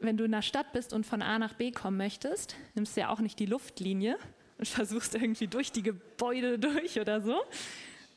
Wenn 0.00 0.16
du 0.16 0.24
in 0.24 0.32
der 0.32 0.42
Stadt 0.42 0.72
bist 0.72 0.92
und 0.92 1.06
von 1.06 1.22
A 1.22 1.38
nach 1.38 1.54
B 1.54 1.70
kommen 1.70 1.98
möchtest, 1.98 2.56
nimmst 2.74 2.96
du 2.96 3.02
ja 3.02 3.08
auch 3.10 3.20
nicht 3.20 3.38
die 3.38 3.46
Luftlinie 3.46 4.18
und 4.58 4.66
versuchst 4.66 5.14
irgendwie 5.14 5.46
durch 5.46 5.70
die 5.70 5.84
Gebäude 5.84 6.58
durch 6.58 6.98
oder 6.98 7.20
so, 7.20 7.40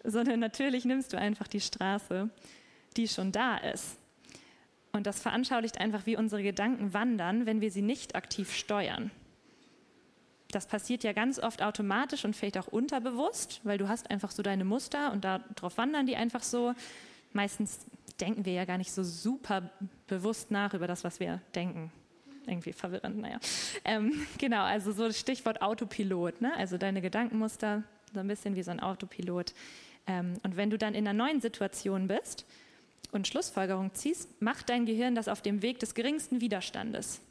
sondern 0.04 0.40
natürlich 0.40 0.84
nimmst 0.84 1.14
du 1.14 1.20
einfach 1.20 1.48
die 1.48 1.62
Straße, 1.62 2.28
die 2.98 3.08
schon 3.08 3.32
da 3.32 3.58
ist. 3.58 4.00
Und 4.96 5.06
das 5.06 5.20
veranschaulicht 5.20 5.80
einfach, 5.80 6.06
wie 6.06 6.16
unsere 6.16 6.42
Gedanken 6.42 6.94
wandern, 6.94 7.46
wenn 7.46 7.60
wir 7.60 7.70
sie 7.70 7.82
nicht 7.82 8.16
aktiv 8.16 8.54
steuern. 8.54 9.12
Das 10.52 10.68
passiert 10.68 11.04
ja 11.04 11.12
ganz 11.12 11.38
oft 11.38 11.62
automatisch 11.62 12.24
und 12.24 12.34
vielleicht 12.34 12.58
auch 12.58 12.68
unterbewusst, 12.68 13.60
weil 13.64 13.78
du 13.78 13.90
hast 13.90 14.10
einfach 14.10 14.32
so 14.32 14.42
deine 14.42 14.64
Muster 14.64 15.12
und 15.12 15.26
darauf 15.26 15.78
wandern 15.78 16.06
die 16.06 16.16
einfach 16.16 16.44
so. 16.44 16.74
Meistens 17.34 17.86
denken 18.22 18.46
wir 18.46 18.54
ja 18.54 18.64
gar 18.64 18.78
nicht 18.78 18.94
so 18.94 19.04
super 19.04 19.70
bewusst 20.08 20.50
nach 20.50 20.74
über 20.74 20.88
das, 20.88 21.04
was 21.04 21.20
wir 21.20 21.42
denken. 21.54 21.92
Irgendwie 22.48 22.72
verwirrend, 22.72 23.18
naja. 23.18 23.40
Ähm, 23.84 24.26
genau, 24.38 24.64
also 24.64 24.94
so 24.94 25.12
Stichwort 25.12 25.62
Autopilot. 25.62 26.40
Ne? 26.40 26.56
Also 26.56 26.78
deine 26.78 27.02
Gedankenmuster, 27.02 27.84
so 28.14 28.22
ein 28.22 28.28
bisschen 28.28 28.56
wie 28.56 28.64
so 28.64 28.72
ein 28.72 28.80
Autopilot. 28.80 29.54
Ähm, 30.08 30.36
und 30.44 30.56
wenn 30.56 30.70
du 30.70 30.78
dann 30.78 30.94
in 30.94 31.06
einer 31.06 31.18
neuen 31.18 31.42
Situation 31.42 32.08
bist, 32.08 32.46
und 33.16 33.28
Schlussfolgerung 33.28 33.94
ziehst, 33.94 34.42
macht 34.42 34.70
dein 34.70 34.86
Gehirn 34.86 35.16
das 35.16 35.28
auf 35.28 35.42
dem 35.42 35.62
Weg 35.62 35.80
des 35.80 35.96
geringsten 35.96 36.42
Widerstandes. 36.42 37.22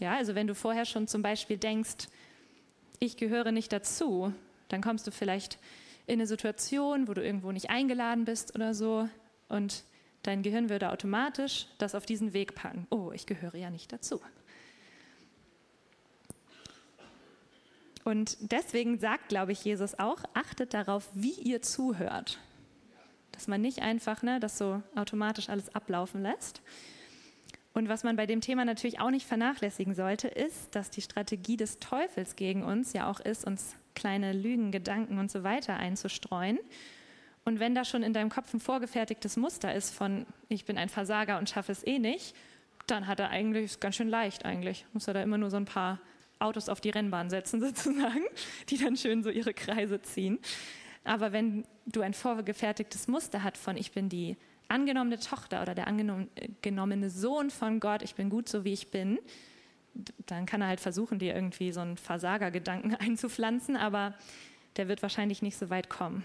Ja, 0.00 0.16
also 0.16 0.34
wenn 0.34 0.46
du 0.46 0.54
vorher 0.54 0.84
schon 0.84 1.06
zum 1.06 1.22
Beispiel 1.22 1.56
denkst, 1.56 2.08
ich 2.98 3.16
gehöre 3.16 3.52
nicht 3.52 3.72
dazu, 3.72 4.32
dann 4.68 4.82
kommst 4.82 5.06
du 5.06 5.10
vielleicht 5.10 5.58
in 6.06 6.14
eine 6.14 6.26
Situation, 6.26 7.08
wo 7.08 7.14
du 7.14 7.24
irgendwo 7.24 7.52
nicht 7.52 7.70
eingeladen 7.70 8.24
bist 8.24 8.54
oder 8.54 8.74
so 8.74 9.08
und 9.48 9.84
dein 10.22 10.42
Gehirn 10.42 10.68
würde 10.68 10.90
automatisch 10.90 11.66
das 11.78 11.94
auf 11.94 12.04
diesen 12.04 12.32
Weg 12.32 12.54
packen. 12.54 12.86
Oh, 12.90 13.12
ich 13.14 13.26
gehöre 13.26 13.56
ja 13.56 13.70
nicht 13.70 13.92
dazu. 13.92 14.20
Und 18.04 18.36
deswegen 18.40 18.98
sagt, 18.98 19.28
glaube 19.28 19.52
ich, 19.52 19.64
Jesus 19.64 19.98
auch, 19.98 20.22
achtet 20.34 20.74
darauf, 20.74 21.08
wie 21.14 21.32
ihr 21.32 21.62
zuhört. 21.62 22.38
Dass 23.34 23.48
man 23.48 23.60
nicht 23.60 23.82
einfach 23.82 24.22
ne, 24.22 24.40
das 24.40 24.56
so 24.56 24.82
automatisch 24.94 25.48
alles 25.48 25.74
ablaufen 25.74 26.22
lässt. 26.22 26.62
Und 27.74 27.88
was 27.88 28.04
man 28.04 28.14
bei 28.14 28.26
dem 28.26 28.40
Thema 28.40 28.64
natürlich 28.64 29.00
auch 29.00 29.10
nicht 29.10 29.26
vernachlässigen 29.26 29.94
sollte, 29.94 30.28
ist, 30.28 30.74
dass 30.76 30.90
die 30.90 31.02
Strategie 31.02 31.56
des 31.56 31.80
Teufels 31.80 32.36
gegen 32.36 32.62
uns 32.62 32.92
ja 32.92 33.10
auch 33.10 33.18
ist, 33.18 33.44
uns 33.44 33.74
kleine 33.96 34.32
Lügen, 34.32 34.70
Gedanken 34.70 35.18
und 35.18 35.30
so 35.30 35.42
weiter 35.42 35.76
einzustreuen. 35.76 36.60
Und 37.44 37.58
wenn 37.58 37.74
da 37.74 37.84
schon 37.84 38.04
in 38.04 38.12
deinem 38.12 38.30
Kopf 38.30 38.54
ein 38.54 38.60
vorgefertigtes 38.60 39.36
Muster 39.36 39.74
ist 39.74 39.90
von 39.90 40.24
ich 40.48 40.64
bin 40.64 40.78
ein 40.78 40.88
Versager 40.88 41.38
und 41.38 41.50
schaffe 41.50 41.72
es 41.72 41.84
eh 41.86 41.98
nicht, 41.98 42.34
dann 42.86 43.06
hat 43.06 43.18
er 43.18 43.30
eigentlich, 43.30 43.64
ist 43.64 43.80
ganz 43.80 43.96
schön 43.96 44.08
leicht 44.08 44.44
eigentlich, 44.44 44.86
muss 44.92 45.08
er 45.08 45.14
da 45.14 45.22
immer 45.22 45.38
nur 45.38 45.50
so 45.50 45.56
ein 45.56 45.64
paar 45.64 45.98
Autos 46.38 46.68
auf 46.68 46.80
die 46.80 46.90
Rennbahn 46.90 47.28
setzen 47.28 47.60
sozusagen, 47.66 48.24
die 48.68 48.78
dann 48.78 48.96
schön 48.96 49.22
so 49.22 49.30
ihre 49.30 49.52
Kreise 49.52 50.00
ziehen. 50.00 50.38
Aber 51.04 51.32
wenn 51.32 51.64
du 51.86 52.00
ein 52.00 52.14
vorgefertigtes 52.14 53.08
Muster 53.08 53.44
hast 53.44 53.58
von 53.58 53.76
ich 53.76 53.92
bin 53.92 54.08
die 54.08 54.36
angenommene 54.68 55.18
Tochter 55.18 55.62
oder 55.62 55.74
der 55.74 55.86
angenommene 55.86 57.10
Sohn 57.10 57.50
von 57.50 57.78
Gott, 57.80 58.02
ich 58.02 58.14
bin 58.14 58.30
gut 58.30 58.48
so 58.48 58.64
wie 58.64 58.72
ich 58.72 58.90
bin, 58.90 59.18
dann 60.26 60.46
kann 60.46 60.60
er 60.62 60.68
halt 60.68 60.80
versuchen, 60.80 61.18
dir 61.18 61.34
irgendwie 61.34 61.70
so 61.72 61.80
einen 61.80 61.96
Versagergedanken 61.96 62.94
einzupflanzen, 62.98 63.76
aber 63.76 64.14
der 64.76 64.88
wird 64.88 65.02
wahrscheinlich 65.02 65.42
nicht 65.42 65.56
so 65.56 65.70
weit 65.70 65.88
kommen. 65.88 66.24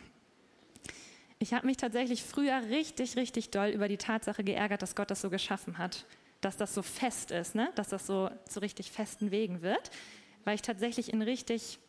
Ich 1.38 1.54
habe 1.54 1.68
mich 1.68 1.78
tatsächlich 1.78 2.24
früher 2.24 2.64
richtig, 2.70 3.16
richtig 3.16 3.52
doll 3.52 3.70
über 3.70 3.88
die 3.88 3.98
Tatsache 3.98 4.44
geärgert, 4.44 4.82
dass 4.82 4.96
Gott 4.96 5.12
das 5.12 5.22
so 5.22 5.30
geschaffen 5.30 5.78
hat, 5.78 6.06
dass 6.42 6.58
das 6.58 6.74
so 6.74 6.82
fest 6.82 7.32
ist, 7.32 7.56
ne? 7.56 7.70
dass 7.76 7.90
das 7.90 8.08
so 8.08 8.30
zu 8.46 8.60
richtig 8.62 8.92
festen 8.92 9.32
Wegen 9.32 9.62
wird, 9.62 9.92
weil 10.44 10.56
ich 10.56 10.62
tatsächlich 10.62 11.14
in 11.14 11.22
richtig 11.22 11.80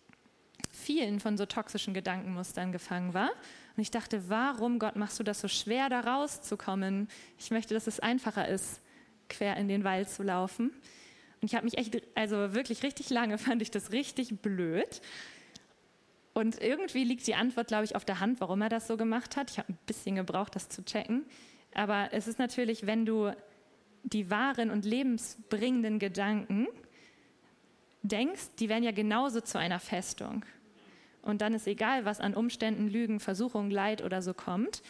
vielen 0.70 1.20
von 1.20 1.36
so 1.36 1.46
toxischen 1.46 1.94
Gedankenmustern 1.94 2.72
gefangen 2.72 3.14
war. 3.14 3.30
Und 3.76 3.82
ich 3.82 3.90
dachte, 3.90 4.28
warum, 4.28 4.78
Gott, 4.78 4.96
machst 4.96 5.18
du 5.18 5.22
das 5.22 5.40
so 5.40 5.48
schwer, 5.48 5.88
da 5.88 6.00
rauszukommen? 6.00 7.08
Ich 7.38 7.50
möchte, 7.50 7.74
dass 7.74 7.86
es 7.86 8.00
einfacher 8.00 8.48
ist, 8.48 8.80
quer 9.28 9.56
in 9.56 9.68
den 9.68 9.84
Wald 9.84 10.10
zu 10.10 10.22
laufen. 10.22 10.70
Und 11.40 11.48
ich 11.48 11.54
habe 11.54 11.64
mich 11.64 11.78
echt, 11.78 12.02
also 12.14 12.54
wirklich 12.54 12.82
richtig 12.82 13.10
lange 13.10 13.38
fand 13.38 13.62
ich 13.62 13.70
das 13.70 13.92
richtig 13.92 14.40
blöd. 14.40 15.00
Und 16.32 16.60
irgendwie 16.60 17.04
liegt 17.04 17.26
die 17.26 17.34
Antwort, 17.34 17.68
glaube 17.68 17.84
ich, 17.84 17.96
auf 17.96 18.04
der 18.04 18.20
Hand, 18.20 18.40
warum 18.40 18.62
er 18.62 18.68
das 18.68 18.86
so 18.86 18.96
gemacht 18.96 19.36
hat. 19.36 19.50
Ich 19.50 19.58
habe 19.58 19.72
ein 19.72 19.78
bisschen 19.86 20.16
gebraucht, 20.16 20.54
das 20.54 20.68
zu 20.68 20.84
checken. 20.84 21.24
Aber 21.74 22.10
es 22.12 22.28
ist 22.28 22.38
natürlich, 22.38 22.86
wenn 22.86 23.04
du 23.04 23.32
die 24.02 24.30
wahren 24.30 24.70
und 24.70 24.84
lebensbringenden 24.84 25.98
Gedanken 25.98 26.66
denkst, 28.02 28.50
die 28.58 28.68
werden 28.68 28.84
ja 28.84 28.92
genauso 28.92 29.40
zu 29.40 29.58
einer 29.58 29.80
Festung. 29.80 30.44
Und 31.22 31.42
dann 31.42 31.54
ist 31.54 31.66
egal, 31.66 32.04
was 32.04 32.20
an 32.20 32.34
Umständen, 32.34 32.88
Lügen, 32.88 33.20
Versuchungen, 33.20 33.70
Leid 33.70 34.02
oder 34.02 34.22
so 34.22 34.32
kommt, 34.32 34.82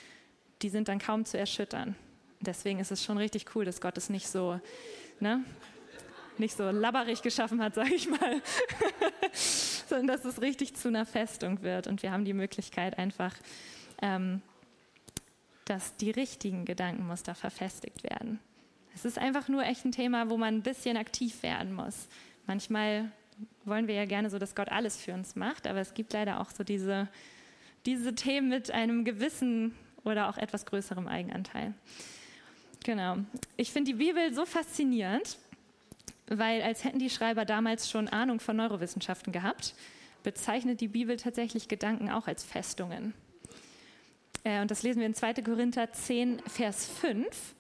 die 0.63 0.69
sind 0.69 0.89
dann 0.89 0.99
kaum 0.99 1.25
zu 1.25 1.39
erschüttern. 1.39 1.97
Deswegen 2.41 2.79
ist 2.79 2.93
es 2.93 3.05
schon 3.05 3.19
richtig 3.19 3.55
cool, 3.55 3.65
dass 3.65 3.81
Gott 3.81 3.99
es 3.99 4.11
nicht 4.11 4.29
so, 4.29 4.61
ne, 5.19 5.45
nicht 6.39 6.57
so 6.57 6.71
labberig 6.71 7.23
geschaffen 7.23 7.63
hat, 7.63 7.75
sage 7.77 7.95
ich 7.95 8.09
mal, 8.09 8.41
sondern 9.33 10.07
dass 10.07 10.25
es 10.25 10.41
richtig 10.41 10.75
zu 10.75 10.89
einer 10.89 11.05
Festung 11.05 11.63
wird. 11.63 11.87
Und 11.87 12.03
wir 12.03 12.13
haben 12.13 12.25
die 12.25 12.33
Möglichkeit 12.33 12.99
einfach, 12.99 13.35
ähm, 14.01 14.41
dass 15.65 15.97
die 15.97 16.11
richtigen 16.11 16.65
Gedankenmuster 16.65 17.35
verfestigt 17.35 18.03
werden. 18.03 18.41
Es 18.95 19.05
ist 19.05 19.19
einfach 19.19 19.49
nur 19.49 19.63
echt 19.65 19.85
ein 19.85 19.93
Thema, 19.93 20.31
wo 20.31 20.37
man 20.37 20.57
ein 20.57 20.63
bisschen 20.63 20.97
aktiv 20.97 21.43
werden 21.43 21.73
muss. 21.73 22.09
Manchmal 22.51 23.13
wollen 23.65 23.87
wir 23.87 23.95
ja 23.95 24.07
gerne 24.07 24.29
so, 24.29 24.41
dass 24.41 24.57
Gott 24.57 24.71
alles 24.71 24.97
für 24.97 25.15
uns 25.15 25.37
macht, 25.37 25.69
aber 25.69 25.79
es 25.79 25.95
gibt 25.95 26.13
leider 26.13 26.41
auch 26.41 26.51
so 26.51 26.65
diese, 26.65 27.07
diese 27.87 28.13
Themen 28.13 28.49
mit 28.49 28.73
einem 28.73 29.05
gewissen 29.05 29.73
oder 30.03 30.29
auch 30.29 30.37
etwas 30.37 30.67
größerem 30.67 31.07
Eigenanteil. 31.07 31.75
Genau. 32.83 33.19
Ich 33.57 33.71
finde 33.71 33.93
die 33.93 33.99
Bibel 33.99 34.35
so 34.35 34.47
faszinierend, 34.47 35.39
weil 36.27 36.61
als 36.63 36.83
hätten 36.83 36.99
die 36.99 37.09
Schreiber 37.09 37.45
damals 37.45 37.89
schon 37.89 38.09
Ahnung 38.09 38.41
von 38.41 38.57
Neurowissenschaften 38.57 39.33
gehabt, 39.33 39.77
bezeichnet 40.25 40.81
die 40.81 40.89
Bibel 40.89 41.19
tatsächlich 41.19 41.69
Gedanken 41.69 42.11
auch 42.11 42.27
als 42.27 42.43
Festungen. 42.43 43.15
Äh, 44.43 44.61
und 44.61 44.73
das 44.73 44.83
lesen 44.83 44.99
wir 44.99 45.07
in 45.07 45.15
2. 45.15 45.35
Korinther 45.35 45.93
10, 45.93 46.43
Vers 46.49 46.89
5, 46.99 47.55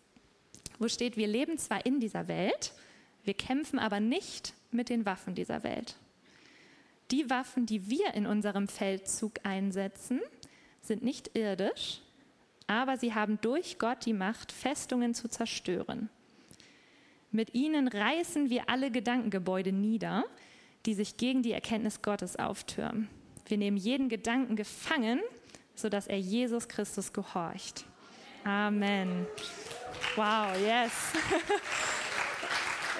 wo 0.80 0.88
steht, 0.88 1.16
wir 1.16 1.28
leben 1.28 1.58
zwar 1.58 1.86
in 1.86 2.00
dieser 2.00 2.26
Welt, 2.26 2.72
wir 3.22 3.34
kämpfen 3.34 3.78
aber 3.78 4.00
nicht 4.00 4.52
mit 4.70 4.88
den 4.88 5.06
Waffen 5.06 5.34
dieser 5.34 5.62
Welt. 5.62 5.96
Die 7.10 7.28
Waffen, 7.28 7.66
die 7.66 7.90
wir 7.90 8.14
in 8.14 8.26
unserem 8.26 8.68
Feldzug 8.68 9.34
einsetzen, 9.42 10.20
sind 10.80 11.02
nicht 11.02 11.36
irdisch, 11.36 12.00
aber 12.66 12.96
sie 12.96 13.14
haben 13.14 13.40
durch 13.40 13.78
Gott 13.78 14.06
die 14.06 14.12
Macht, 14.12 14.52
Festungen 14.52 15.12
zu 15.14 15.28
zerstören. 15.28 16.08
Mit 17.32 17.54
ihnen 17.54 17.88
reißen 17.88 18.50
wir 18.50 18.68
alle 18.68 18.90
Gedankengebäude 18.90 19.72
nieder, 19.72 20.24
die 20.86 20.94
sich 20.94 21.16
gegen 21.16 21.42
die 21.42 21.52
Erkenntnis 21.52 22.02
Gottes 22.02 22.36
auftürmen. 22.36 23.08
Wir 23.46 23.58
nehmen 23.58 23.76
jeden 23.76 24.08
Gedanken 24.08 24.56
gefangen, 24.56 25.20
sodass 25.74 26.06
er 26.06 26.18
Jesus 26.18 26.68
Christus 26.68 27.12
gehorcht. 27.12 27.84
Amen. 28.44 29.26
Wow, 30.16 30.56
yes. 30.60 30.92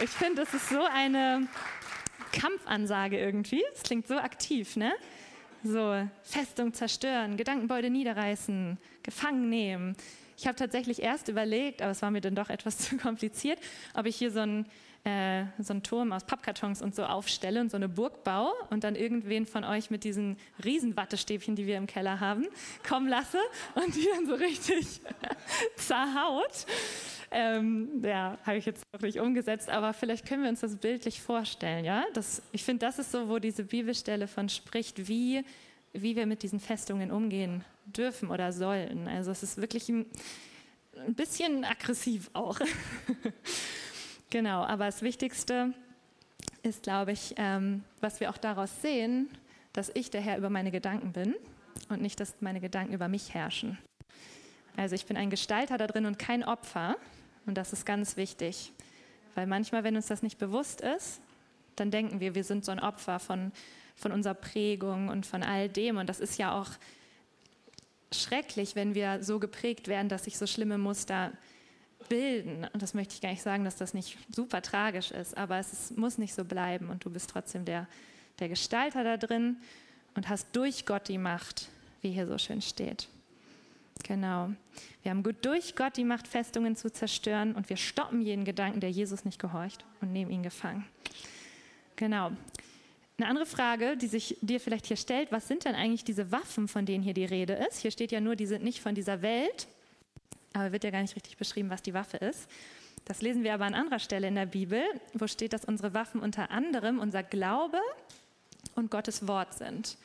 Ich 0.03 0.09
finde, 0.09 0.37
das 0.37 0.55
ist 0.55 0.71
so 0.71 0.83
eine 0.83 1.47
Kampfansage 2.33 3.19
irgendwie. 3.19 3.63
Es 3.75 3.83
klingt 3.83 4.09
so 4.09 4.17
aktiv, 4.17 4.77
ne? 4.77 4.93
So, 5.63 6.09
Festung 6.23 6.73
zerstören, 6.73 7.37
Gedankengebäude 7.37 7.91
niederreißen, 7.91 8.79
gefangen 9.03 9.51
nehmen. 9.51 9.95
Ich 10.39 10.47
habe 10.47 10.57
tatsächlich 10.57 11.03
erst 11.03 11.29
überlegt, 11.29 11.83
aber 11.83 11.91
es 11.91 12.01
war 12.01 12.11
mir 12.11 12.23
dann 12.23 12.35
doch 12.35 12.49
etwas 12.49 12.79
zu 12.89 12.97
kompliziert, 12.97 13.59
ob 13.93 14.07
ich 14.07 14.17
hier 14.17 14.31
so 14.31 14.41
einen, 14.41 14.65
äh, 15.05 15.45
so 15.59 15.73
einen 15.73 15.83
Turm 15.83 16.13
aus 16.13 16.25
Pappkartons 16.25 16.83
und 16.83 16.95
so 16.95 17.05
aufstelle 17.05 17.61
und 17.61 17.71
so 17.71 17.77
eine 17.77 17.89
Burg 17.89 18.23
baue 18.23 18.53
und 18.69 18.85
dann 18.85 18.97
irgendwen 18.97 19.47
von 19.47 19.65
euch 19.65 19.91
mit 19.91 20.05
diesen 20.05 20.37
Riesenwattestäbchen, 20.63 21.57
die 21.57 21.67
wir 21.67 21.79
im 21.79 21.87
Keller 21.87 22.21
haben, 22.21 22.47
kommen 22.87 23.09
lasse 23.09 23.39
und 23.75 23.95
die 23.95 24.07
dann 24.15 24.27
so 24.27 24.35
richtig 24.35 25.01
zerhaut. 25.77 26.67
Ähm, 27.31 28.03
ja, 28.05 28.37
habe 28.45 28.59
ich 28.59 28.67
jetzt 28.67 28.85
noch 28.93 29.01
nicht 29.01 29.21
umgesetzt, 29.21 29.71
aber 29.71 29.95
vielleicht 29.95 30.27
können 30.27 30.43
wir 30.43 30.51
uns 30.51 30.61
das 30.61 30.77
bildlich 30.77 31.23
vorstellen. 31.23 31.85
Ja? 31.85 32.05
Das, 32.13 32.43
ich 32.53 32.65
finde, 32.65 32.85
das 32.85 32.99
ist 32.99 33.13
so, 33.13 33.29
wo 33.29 33.39
diese 33.39 33.65
Bibelstelle 33.65 34.27
von 34.27 34.49
spricht, 34.49 35.09
wie, 35.09 35.45
wie 35.93 36.17
wir 36.17 36.27
mit 36.27 36.43
diesen 36.43 36.61
Festungen 36.61 37.11
umgehen 37.11 37.65
dürfen 37.87 38.31
oder 38.31 38.53
sollen. 38.53 39.09
Also 39.09 39.31
es 39.31 39.43
ist 39.43 39.59
wirklich 39.59 39.89
ein, 39.89 40.07
ein 41.07 41.15
bisschen 41.15 41.65
aggressiv 41.65 42.29
auch. 42.35 42.59
genau, 44.31 44.65
aber 44.65 44.87
das 44.87 45.03
Wichtigste 45.03 45.75
ist, 46.63 46.85
glaube 46.85 47.13
ich, 47.13 47.35
ähm, 47.37 47.85
was 48.01 48.21
wir 48.21 48.31
auch 48.31 48.39
daraus 48.39 48.83
sehen, 48.83 49.29
dass 49.73 49.91
ich 49.95 50.11
der 50.11 50.21
Herr 50.21 50.39
über 50.39 50.51
meine 50.51 50.71
Gedanken 50.71 51.13
bin 51.13 51.35
und 51.89 52.03
nicht, 52.03 52.21
dass 52.21 52.35
meine 52.41 52.61
Gedanken 52.61 52.93
über 52.93 53.09
mich 53.09 53.35
herrschen. 53.35 53.79
Also 54.77 54.95
ich 54.95 55.07
bin 55.07 55.17
ein 55.17 55.31
Gestalter 55.31 55.79
da 55.79 55.87
drin 55.87 56.07
und 56.07 56.19
kein 56.19 56.45
Opfer. 56.45 56.97
Und 57.47 57.57
das 57.57 57.73
ist 57.73 57.85
ganz 57.85 58.17
wichtig, 58.17 58.73
weil 59.35 59.47
manchmal, 59.47 59.85
wenn 59.85 59.97
uns 59.97 60.07
das 60.07 60.23
nicht 60.23 60.39
bewusst 60.39 60.81
ist, 60.81 61.21
dann 61.77 61.91
denken 61.91 62.21
wir, 62.21 62.35
wir 62.35 62.45
sind 62.45 62.65
so 62.65 62.73
ein 62.73 62.81
Opfer 62.81 63.19
von, 63.19 63.53
von 63.97 64.13
unserer 64.13 64.35
Prägung 64.35 65.09
und 65.09 65.27
von 65.27 65.43
all 65.43 65.69
dem. 65.69 65.97
Und 65.97 66.09
das 66.09 66.21
ist 66.21 66.39
ja 66.39 66.59
auch 66.59 66.69
schrecklich, 68.13 68.77
wenn 68.77 68.95
wir 68.95 69.23
so 69.23 69.39
geprägt 69.39 69.89
werden, 69.89 70.09
dass 70.09 70.25
sich 70.25 70.37
so 70.37 70.47
schlimme 70.47 70.79
Muster 70.79 71.33
bilden. 72.09 72.67
Und 72.73 72.83
das 72.83 72.95
möchte 72.95 73.15
ich 73.15 73.21
gar 73.21 73.31
nicht 73.31 73.43
sagen, 73.43 73.65
dass 73.65 73.77
das 73.77 73.95
nicht 73.95 74.19
super 74.35 74.63
tragisch 74.63 75.11
ist, 75.11 75.37
aber 75.37 75.59
es 75.59 75.73
ist, 75.73 75.97
muss 75.97 76.19
nicht 76.19 76.35
so 76.35 76.45
bleiben. 76.45 76.89
Und 76.89 77.05
du 77.05 77.11
bist 77.11 77.31
trotzdem 77.31 77.65
der, 77.65 77.87
der 78.39 78.49
Gestalter 78.49 79.05
da 79.05 79.17
drin 79.17 79.57
und 80.15 80.29
hast 80.29 80.49
durch 80.53 80.87
Gott 80.87 81.09
die 81.09 81.19
Macht, 81.19 81.69
wie 82.03 82.11
hier 82.11 82.27
so 82.27 82.39
schön 82.39 82.63
steht. 82.63 83.09
Genau. 84.03 84.51
Wir 85.03 85.11
haben 85.11 85.23
durch 85.43 85.77
Gott 85.77 85.97
die 85.97 86.05
Macht, 86.05 86.27
Festungen 86.27 86.77
zu 86.77 86.93
zerstören 86.93 87.55
und 87.55 87.69
wir 87.69 87.77
stoppen 87.77 88.23
jeden 88.23 88.45
Gedanken, 88.45 88.81
der 88.81 88.91
Jesus 88.91 89.25
nicht 89.25 89.39
gehorcht 89.39 89.85
und 90.01 90.13
nehmen 90.13 90.31
ihn 90.31 90.43
gefangen. 90.43 90.87
Genau. 91.97 92.33
Eine 93.19 93.29
andere 93.29 93.47
Frage, 93.47 93.99
die 93.99 94.07
sich 94.07 94.39
dir 94.41 94.61
vielleicht 94.61 94.87
hier 94.87 94.97
stellt, 94.97 95.31
was 95.31 95.47
sind 95.47 95.67
denn 95.67 95.75
eigentlich 95.75 96.05
diese 96.05 96.33
Waffen, 96.33 96.69
von 96.69 96.87
denen 96.87 97.05
hier 97.05 97.13
die 97.13 97.27
Rede 97.27 97.53
ist? 97.53 97.79
Hier 97.81 97.91
steht 97.91 98.13
ja 98.13 98.21
nur, 98.21 98.35
die 98.35 98.47
sind 98.47 98.65
nicht 98.65 98.81
von 98.81 98.95
dieser 98.95 99.21
Welt, 99.21 99.69
aber 100.53 100.73
wird 100.73 100.85
ja 100.85 100.91
gar 100.91 101.03
nicht 101.03 101.17
richtig 101.17 101.37
beschrieben, 101.37 101.71
was 101.71 101.83
die 101.83 101.95
Waffe 101.95 102.17
ist. 102.19 102.49
Das 103.05 103.23
lesen 103.23 103.45
wir 103.45 103.55
aber 103.55 103.65
an 103.65 103.75
anderer 103.75 103.99
Stelle 103.99 104.29
in 104.29 104.35
der 104.35 104.47
Bibel, 104.47 104.83
wo 105.15 105.27
steht, 105.27 105.53
dass 105.53 105.65
unsere 105.65 105.95
Waffen 105.95 106.21
unter 106.21 106.51
anderem 106.51 106.99
unser 106.99 107.23
Glaube 107.23 107.81
und 108.75 108.91
Gottes 108.91 109.27
Wort 109.27 109.55
sind, 109.55 109.97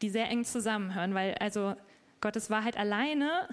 die 0.00 0.10
sehr 0.10 0.28
eng 0.28 0.44
zusammenhören, 0.44 1.14
weil 1.14 1.34
also 1.34 1.74
Gottes 2.20 2.50
Wahrheit 2.50 2.76
alleine 2.76 3.48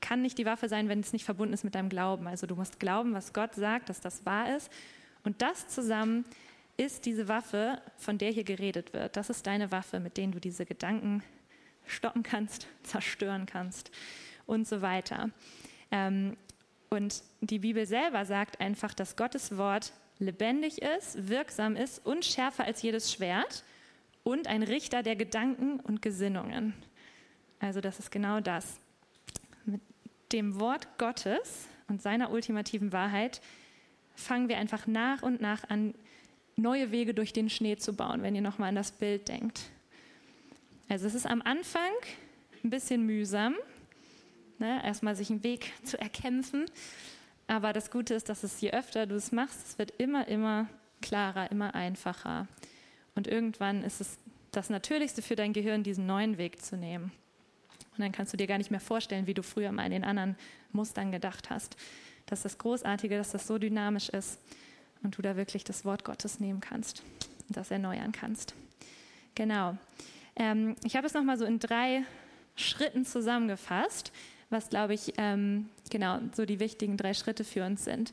kann 0.00 0.22
nicht 0.22 0.38
die 0.38 0.46
Waffe 0.46 0.68
sein, 0.68 0.88
wenn 0.88 1.00
es 1.00 1.12
nicht 1.12 1.24
verbunden 1.24 1.54
ist 1.54 1.64
mit 1.64 1.74
deinem 1.74 1.88
Glauben. 1.88 2.26
Also 2.26 2.46
du 2.46 2.54
musst 2.54 2.80
glauben, 2.80 3.12
was 3.12 3.32
Gott 3.32 3.54
sagt, 3.54 3.88
dass 3.88 4.00
das 4.00 4.24
wahr 4.24 4.56
ist. 4.56 4.70
Und 5.24 5.42
das 5.42 5.68
zusammen 5.68 6.24
ist 6.76 7.04
diese 7.04 7.28
Waffe, 7.28 7.82
von 7.98 8.16
der 8.16 8.30
hier 8.30 8.44
geredet 8.44 8.94
wird. 8.94 9.16
Das 9.16 9.28
ist 9.28 9.46
deine 9.46 9.70
Waffe, 9.70 10.00
mit 10.00 10.16
denen 10.16 10.32
du 10.32 10.40
diese 10.40 10.64
Gedanken 10.64 11.22
stoppen 11.84 12.22
kannst, 12.22 12.66
zerstören 12.82 13.46
kannst 13.46 13.90
und 14.50 14.66
so 14.66 14.82
weiter. 14.82 15.30
Ähm, 15.90 16.36
und 16.90 17.22
die 17.40 17.60
Bibel 17.60 17.86
selber 17.86 18.24
sagt 18.24 18.60
einfach, 18.60 18.92
dass 18.92 19.16
Gottes 19.16 19.56
Wort 19.56 19.92
lebendig 20.18 20.82
ist, 20.82 21.28
wirksam 21.28 21.76
ist 21.76 22.04
und 22.04 22.24
schärfer 22.24 22.64
als 22.64 22.82
jedes 22.82 23.12
Schwert 23.12 23.64
und 24.24 24.48
ein 24.48 24.62
Richter 24.62 25.02
der 25.02 25.16
Gedanken 25.16 25.80
und 25.80 26.02
Gesinnungen. 26.02 26.74
Also 27.60 27.80
das 27.80 27.98
ist 27.98 28.10
genau 28.10 28.40
das. 28.40 28.80
Mit 29.64 29.80
dem 30.32 30.58
Wort 30.60 30.86
Gottes 30.98 31.68
und 31.88 32.02
seiner 32.02 32.30
ultimativen 32.30 32.92
Wahrheit 32.92 33.40
fangen 34.16 34.48
wir 34.48 34.58
einfach 34.58 34.86
nach 34.86 35.22
und 35.22 35.40
nach 35.40 35.68
an, 35.70 35.94
neue 36.56 36.90
Wege 36.90 37.14
durch 37.14 37.32
den 37.32 37.48
Schnee 37.48 37.76
zu 37.76 37.94
bauen, 37.94 38.22
wenn 38.22 38.34
ihr 38.34 38.42
nochmal 38.42 38.70
an 38.70 38.74
das 38.74 38.90
Bild 38.92 39.28
denkt. 39.28 39.70
Also 40.88 41.06
es 41.06 41.14
ist 41.14 41.26
am 41.26 41.40
Anfang 41.42 41.92
ein 42.64 42.70
bisschen 42.70 43.06
mühsam, 43.06 43.54
ne? 44.60 44.84
erstmal 44.84 45.16
sich 45.16 45.30
einen 45.30 45.42
Weg 45.42 45.72
zu 45.84 45.98
erkämpfen. 45.98 46.66
Aber 47.46 47.72
das 47.72 47.90
Gute 47.90 48.14
ist, 48.14 48.28
dass 48.28 48.44
es 48.44 48.60
je 48.60 48.70
öfter 48.70 49.06
du 49.06 49.16
es 49.16 49.32
machst, 49.32 49.66
es 49.66 49.78
wird 49.78 49.92
immer, 49.98 50.28
immer 50.28 50.68
klarer, 51.02 51.50
immer 51.50 51.74
einfacher. 51.74 52.46
Und 53.14 53.26
irgendwann 53.26 53.82
ist 53.82 54.00
es 54.00 54.18
das 54.52 54.70
Natürlichste 54.70 55.22
für 55.22 55.36
dein 55.36 55.52
Gehirn, 55.52 55.82
diesen 55.82 56.06
neuen 56.06 56.38
Weg 56.38 56.62
zu 56.62 56.76
nehmen. 56.76 57.12
Und 57.96 58.04
dann 58.04 58.12
kannst 58.12 58.32
du 58.32 58.36
dir 58.36 58.46
gar 58.46 58.58
nicht 58.58 58.70
mehr 58.70 58.80
vorstellen, 58.80 59.26
wie 59.26 59.34
du 59.34 59.42
früher 59.42 59.72
mal 59.72 59.84
in 59.84 59.92
den 59.92 60.04
anderen 60.04 60.36
Mustern 60.72 61.10
gedacht 61.12 61.50
hast. 61.50 61.76
Das 62.26 62.40
ist 62.40 62.44
das 62.44 62.58
Großartige, 62.58 63.16
dass 63.16 63.30
das 63.30 63.46
so 63.46 63.58
dynamisch 63.58 64.08
ist 64.08 64.38
und 65.02 65.18
du 65.18 65.22
da 65.22 65.36
wirklich 65.36 65.64
das 65.64 65.84
Wort 65.84 66.04
Gottes 66.04 66.40
nehmen 66.40 66.60
kannst 66.60 67.02
und 67.48 67.56
das 67.56 67.70
erneuern 67.70 68.12
kannst. 68.12 68.54
Genau. 69.34 69.76
Ähm, 70.36 70.76
ich 70.84 70.96
habe 70.96 71.06
es 71.06 71.14
nochmal 71.14 71.38
so 71.38 71.44
in 71.44 71.58
drei 71.58 72.04
Schritten 72.56 73.04
zusammengefasst, 73.04 74.12
was, 74.50 74.68
glaube 74.68 74.94
ich, 74.94 75.14
ähm, 75.16 75.68
genau 75.90 76.18
so 76.32 76.44
die 76.44 76.60
wichtigen 76.60 76.96
drei 76.96 77.14
Schritte 77.14 77.44
für 77.44 77.64
uns 77.64 77.84
sind. 77.84 78.12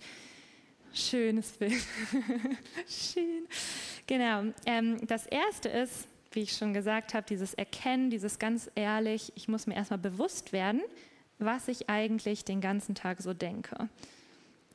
Schönes 0.93 1.51
Bild. 1.51 1.73
Schön. 2.87 3.47
Genau. 4.05 4.53
Ähm, 4.65 5.05
das 5.05 5.25
erste 5.27 5.69
ist, 5.69 6.07
wie 6.31 6.41
ich 6.41 6.53
schon 6.53 6.73
gesagt 6.73 7.13
habe, 7.13 7.25
dieses 7.27 7.53
Erkennen, 7.53 8.09
dieses 8.09 8.39
ganz 8.39 8.69
ehrlich, 8.75 9.33
ich 9.35 9.47
muss 9.47 9.67
mir 9.67 9.75
erstmal 9.75 9.99
bewusst 9.99 10.53
werden, 10.53 10.81
was 11.39 11.67
ich 11.67 11.89
eigentlich 11.89 12.45
den 12.45 12.61
ganzen 12.61 12.95
Tag 12.95 13.21
so 13.21 13.33
denke. 13.33 13.89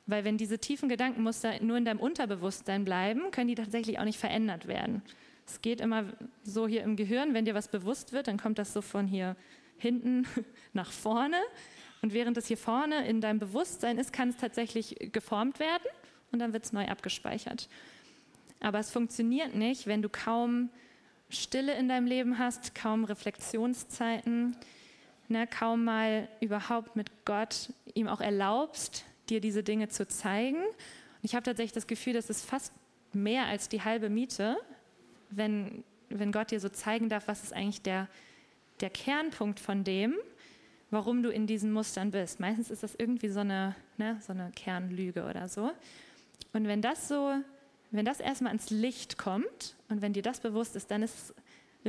Weil 0.06 0.24
wenn 0.24 0.36
diese 0.36 0.58
tiefen 0.58 0.88
Gedankenmuster 0.88 1.62
nur 1.62 1.76
in 1.76 1.84
deinem 1.84 2.00
Unterbewusstsein 2.00 2.84
bleiben, 2.84 3.30
können 3.30 3.48
die 3.48 3.54
tatsächlich 3.54 3.98
auch 3.98 4.04
nicht 4.04 4.18
verändert 4.18 4.66
werden. 4.66 5.02
Es 5.46 5.60
geht 5.60 5.80
immer 5.80 6.04
so 6.44 6.66
hier 6.66 6.82
im 6.82 6.96
Gehirn, 6.96 7.34
wenn 7.34 7.44
dir 7.44 7.54
was 7.54 7.68
bewusst 7.68 8.12
wird, 8.12 8.28
dann 8.28 8.38
kommt 8.38 8.58
das 8.58 8.72
so 8.72 8.82
von 8.82 9.06
hier 9.06 9.36
hinten 9.82 10.26
nach 10.72 10.90
vorne. 10.90 11.36
Und 12.00 12.14
während 12.14 12.36
es 12.36 12.46
hier 12.46 12.56
vorne 12.56 13.06
in 13.06 13.20
deinem 13.20 13.38
Bewusstsein 13.38 13.98
ist, 13.98 14.12
kann 14.12 14.30
es 14.30 14.36
tatsächlich 14.36 14.96
geformt 15.12 15.60
werden 15.60 15.84
und 16.32 16.38
dann 16.38 16.52
wird 16.52 16.64
es 16.64 16.72
neu 16.72 16.88
abgespeichert. 16.88 17.68
Aber 18.60 18.78
es 18.78 18.90
funktioniert 18.90 19.54
nicht, 19.54 19.86
wenn 19.86 20.02
du 20.02 20.08
kaum 20.08 20.70
Stille 21.28 21.74
in 21.74 21.88
deinem 21.88 22.06
Leben 22.06 22.38
hast, 22.38 22.74
kaum 22.74 23.04
Reflexionszeiten, 23.04 24.56
ne, 25.28 25.46
kaum 25.46 25.84
mal 25.84 26.28
überhaupt 26.40 26.96
mit 26.96 27.24
Gott 27.24 27.72
ihm 27.94 28.08
auch 28.08 28.20
erlaubst, 28.20 29.04
dir 29.28 29.40
diese 29.40 29.62
Dinge 29.62 29.88
zu 29.88 30.06
zeigen. 30.06 30.58
Und 30.58 31.22
ich 31.22 31.34
habe 31.34 31.44
tatsächlich 31.44 31.72
das 31.72 31.86
Gefühl, 31.86 32.12
das 32.12 32.30
ist 32.30 32.44
fast 32.44 32.72
mehr 33.12 33.46
als 33.46 33.68
die 33.68 33.82
halbe 33.82 34.10
Miete, 34.10 34.56
wenn, 35.30 35.84
wenn 36.08 36.32
Gott 36.32 36.50
dir 36.50 36.60
so 36.60 36.68
zeigen 36.68 37.08
darf, 37.08 37.28
was 37.28 37.42
ist 37.42 37.52
eigentlich 37.52 37.82
der, 37.82 38.08
der 38.82 38.90
Kernpunkt 38.90 39.60
von 39.60 39.84
dem, 39.84 40.14
warum 40.90 41.22
du 41.22 41.30
in 41.30 41.46
diesen 41.46 41.72
Mustern 41.72 42.10
bist. 42.10 42.38
Meistens 42.38 42.70
ist 42.70 42.82
das 42.82 42.94
irgendwie 42.94 43.28
so 43.28 43.40
eine, 43.40 43.74
ne, 43.96 44.20
so 44.24 44.32
eine 44.32 44.50
Kernlüge 44.54 45.24
oder 45.24 45.48
so. 45.48 45.70
Und 46.52 46.66
wenn 46.66 46.82
das 46.82 47.08
so, 47.08 47.32
wenn 47.90 48.04
das 48.04 48.20
erstmal 48.20 48.50
ans 48.50 48.70
Licht 48.70 49.16
kommt 49.16 49.74
und 49.88 50.02
wenn 50.02 50.12
dir 50.12 50.22
das 50.22 50.40
bewusst 50.40 50.76
ist, 50.76 50.90
dann 50.90 51.02
ist 51.02 51.14
es 51.14 51.34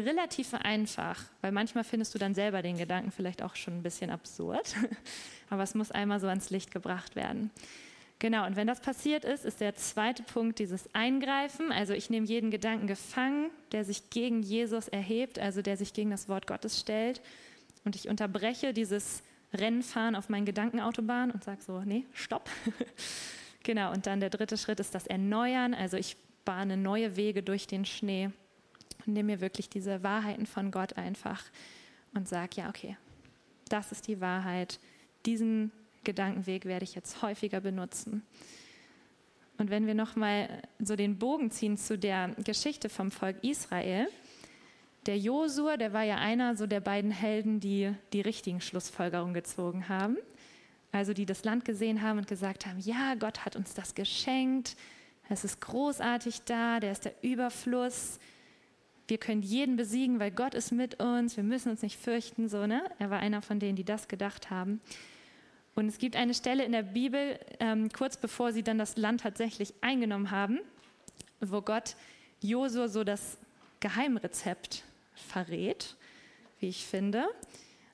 relativ 0.05 0.53
einfach, 0.53 1.23
weil 1.41 1.51
manchmal 1.51 1.83
findest 1.83 2.15
du 2.15 2.19
dann 2.19 2.33
selber 2.33 2.61
den 2.61 2.77
Gedanken 2.77 3.11
vielleicht 3.11 3.43
auch 3.43 3.55
schon 3.55 3.75
ein 3.75 3.83
bisschen 3.83 4.09
absurd, 4.09 4.75
aber 5.49 5.63
es 5.63 5.75
muss 5.75 5.91
einmal 5.91 6.19
so 6.19 6.27
ans 6.27 6.49
Licht 6.49 6.71
gebracht 6.71 7.15
werden. 7.15 7.51
Genau, 8.19 8.45
und 8.45 8.55
wenn 8.55 8.67
das 8.67 8.79
passiert 8.79 9.25
ist, 9.25 9.43
ist 9.43 9.59
der 9.59 9.75
zweite 9.75 10.23
Punkt 10.23 10.59
dieses 10.59 10.87
Eingreifen. 10.93 11.71
Also 11.71 11.93
ich 11.93 12.09
nehme 12.09 12.25
jeden 12.25 12.51
Gedanken 12.51 12.87
gefangen, 12.87 13.49
der 13.71 13.83
sich 13.83 14.09
gegen 14.09 14.41
Jesus 14.41 14.87
erhebt, 14.87 15.39
also 15.39 15.61
der 15.61 15.75
sich 15.75 15.93
gegen 15.93 16.09
das 16.09 16.29
Wort 16.29 16.47
Gottes 16.47 16.79
stellt. 16.79 17.21
Und 17.83 17.95
ich 17.95 18.07
unterbreche 18.07 18.73
dieses 18.73 19.23
Rennfahren 19.53 20.15
auf 20.15 20.29
meinen 20.29 20.45
Gedankenautobahn 20.45 21.31
und 21.31 21.43
sage 21.43 21.61
so, 21.61 21.81
nee, 21.81 22.05
stopp. 22.13 22.49
genau, 23.63 23.91
und 23.91 24.07
dann 24.07 24.19
der 24.19 24.29
dritte 24.29 24.57
Schritt 24.57 24.79
ist 24.79 24.95
das 24.95 25.05
Erneuern. 25.05 25.73
Also 25.73 25.97
ich 25.97 26.15
bahne 26.45 26.77
neue 26.77 27.15
Wege 27.15 27.43
durch 27.43 27.67
den 27.67 27.85
Schnee 27.85 28.29
und 29.05 29.13
nehme 29.13 29.33
mir 29.33 29.41
wirklich 29.41 29.69
diese 29.69 30.01
Wahrheiten 30.03 30.45
von 30.45 30.71
Gott 30.71 30.97
einfach 30.97 31.43
und 32.13 32.27
sage, 32.27 32.51
ja, 32.55 32.69
okay, 32.69 32.97
das 33.69 33.91
ist 33.91 34.07
die 34.07 34.21
Wahrheit. 34.21 34.79
Diesen 35.25 35.71
Gedankenweg 36.03 36.65
werde 36.65 36.83
ich 36.83 36.95
jetzt 36.95 37.21
häufiger 37.21 37.61
benutzen. 37.61 38.23
Und 39.57 39.69
wenn 39.69 39.85
wir 39.87 39.93
nochmal 39.93 40.61
so 40.79 40.95
den 40.95 41.19
Bogen 41.19 41.51
ziehen 41.51 41.77
zu 41.77 41.97
der 41.97 42.29
Geschichte 42.43 42.89
vom 42.89 43.11
Volk 43.11 43.43
Israel, 43.43 44.07
der 45.05 45.17
Josua, 45.17 45.77
der 45.77 45.93
war 45.93 46.03
ja 46.03 46.15
einer 46.15 46.55
so 46.55 46.65
der 46.65 46.79
beiden 46.79 47.11
Helden, 47.11 47.59
die 47.59 47.93
die 48.13 48.21
richtigen 48.21 48.61
Schlussfolgerungen 48.61 49.33
gezogen 49.33 49.89
haben. 49.89 50.17
Also 50.91 51.13
die 51.13 51.25
das 51.25 51.43
Land 51.43 51.65
gesehen 51.65 52.01
haben 52.01 52.19
und 52.19 52.27
gesagt 52.27 52.65
haben, 52.65 52.79
ja, 52.79 53.15
Gott 53.15 53.45
hat 53.45 53.55
uns 53.55 53.73
das 53.73 53.95
geschenkt, 53.95 54.75
es 55.29 55.43
ist 55.43 55.61
großartig 55.61 56.43
da, 56.43 56.79
der 56.79 56.91
ist 56.91 57.05
der 57.05 57.15
Überfluss, 57.23 58.19
wir 59.07 59.17
können 59.17 59.41
jeden 59.41 59.75
besiegen, 59.75 60.19
weil 60.19 60.31
Gott 60.31 60.53
ist 60.53 60.71
mit 60.71 61.01
uns, 61.01 61.35
wir 61.35 61.43
müssen 61.43 61.69
uns 61.69 61.81
nicht 61.81 61.99
fürchten, 61.99 62.47
so, 62.47 62.67
ne? 62.67 62.83
Er 62.99 63.09
war 63.09 63.19
einer 63.19 63.41
von 63.41 63.59
denen, 63.59 63.75
die 63.75 63.83
das 63.83 64.07
gedacht 64.07 64.49
haben. 64.49 64.81
Und 65.75 65.87
es 65.87 65.97
gibt 65.97 66.15
eine 66.15 66.33
Stelle 66.33 66.63
in 66.63 66.71
der 66.71 66.83
Bibel, 66.83 67.39
ähm, 67.59 67.89
kurz 67.91 68.17
bevor 68.17 68.51
sie 68.53 68.63
dann 68.63 68.77
das 68.77 68.95
Land 68.97 69.21
tatsächlich 69.21 69.73
eingenommen 69.81 70.29
haben, 70.29 70.59
wo 71.39 71.61
Gott 71.61 71.95
Josua 72.41 72.87
so 72.87 73.03
das 73.03 73.37
Geheimrezept 73.79 74.83
verrät, 75.15 75.95
wie 76.59 76.69
ich 76.69 76.85
finde, 76.85 77.25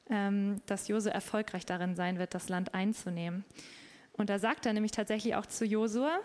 ähm, 0.10 0.62
dass 0.66 0.88
Josua 0.88 1.12
erfolgreich 1.12 1.66
darin 1.66 1.96
sein 1.96 2.20
wird, 2.20 2.34
das 2.34 2.50
Land 2.50 2.74
einzunehmen. 2.74 3.46
Und 4.14 4.30
da 4.30 4.40
sagt 4.40 4.66
er 4.66 4.74
nämlich 4.74 4.92
tatsächlich 4.92 5.36
auch 5.36 5.46
zu 5.46 5.66
Josua, 5.66 6.20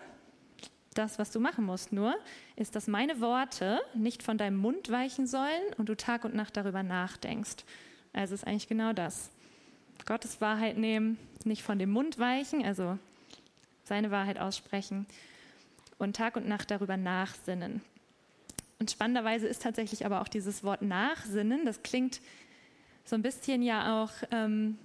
das, 0.93 1.19
was 1.19 1.31
du 1.31 1.39
machen 1.39 1.65
musst, 1.65 1.91
nur 1.91 2.15
ist, 2.55 2.75
dass 2.75 2.87
meine 2.87 3.21
Worte 3.21 3.81
nicht 3.93 4.23
von 4.23 4.37
deinem 4.37 4.57
Mund 4.57 4.89
weichen 4.89 5.27
sollen 5.27 5.73
und 5.77 5.89
du 5.89 5.95
Tag 5.95 6.25
und 6.25 6.35
Nacht 6.35 6.57
darüber 6.57 6.83
nachdenkst. 6.83 7.63
Also 8.13 8.33
ist 8.33 8.47
eigentlich 8.47 8.67
genau 8.67 8.93
das. 8.93 9.29
Gottes 10.05 10.41
Wahrheit 10.41 10.77
nehmen, 10.77 11.17
nicht 11.43 11.63
von 11.63 11.79
dem 11.79 11.91
Mund 11.91 12.19
weichen, 12.19 12.65
also 12.65 12.97
seine 13.83 14.11
Wahrheit 14.11 14.39
aussprechen 14.39 15.05
und 15.97 16.15
Tag 16.15 16.35
und 16.35 16.47
Nacht 16.47 16.71
darüber 16.71 16.97
nachsinnen. 16.97 17.81
Und 18.79 18.91
spannenderweise 18.91 19.47
ist 19.47 19.61
tatsächlich 19.61 20.05
aber 20.05 20.21
auch 20.21 20.27
dieses 20.27 20.63
Wort 20.63 20.81
Nachsinnen, 20.81 21.65
das 21.65 21.81
klingt 21.83 22.19
so 23.05 23.15
ein 23.15 23.21
bisschen 23.21 23.61
ja 23.61 24.03
auch 24.03 24.11
ähm, 24.31 24.77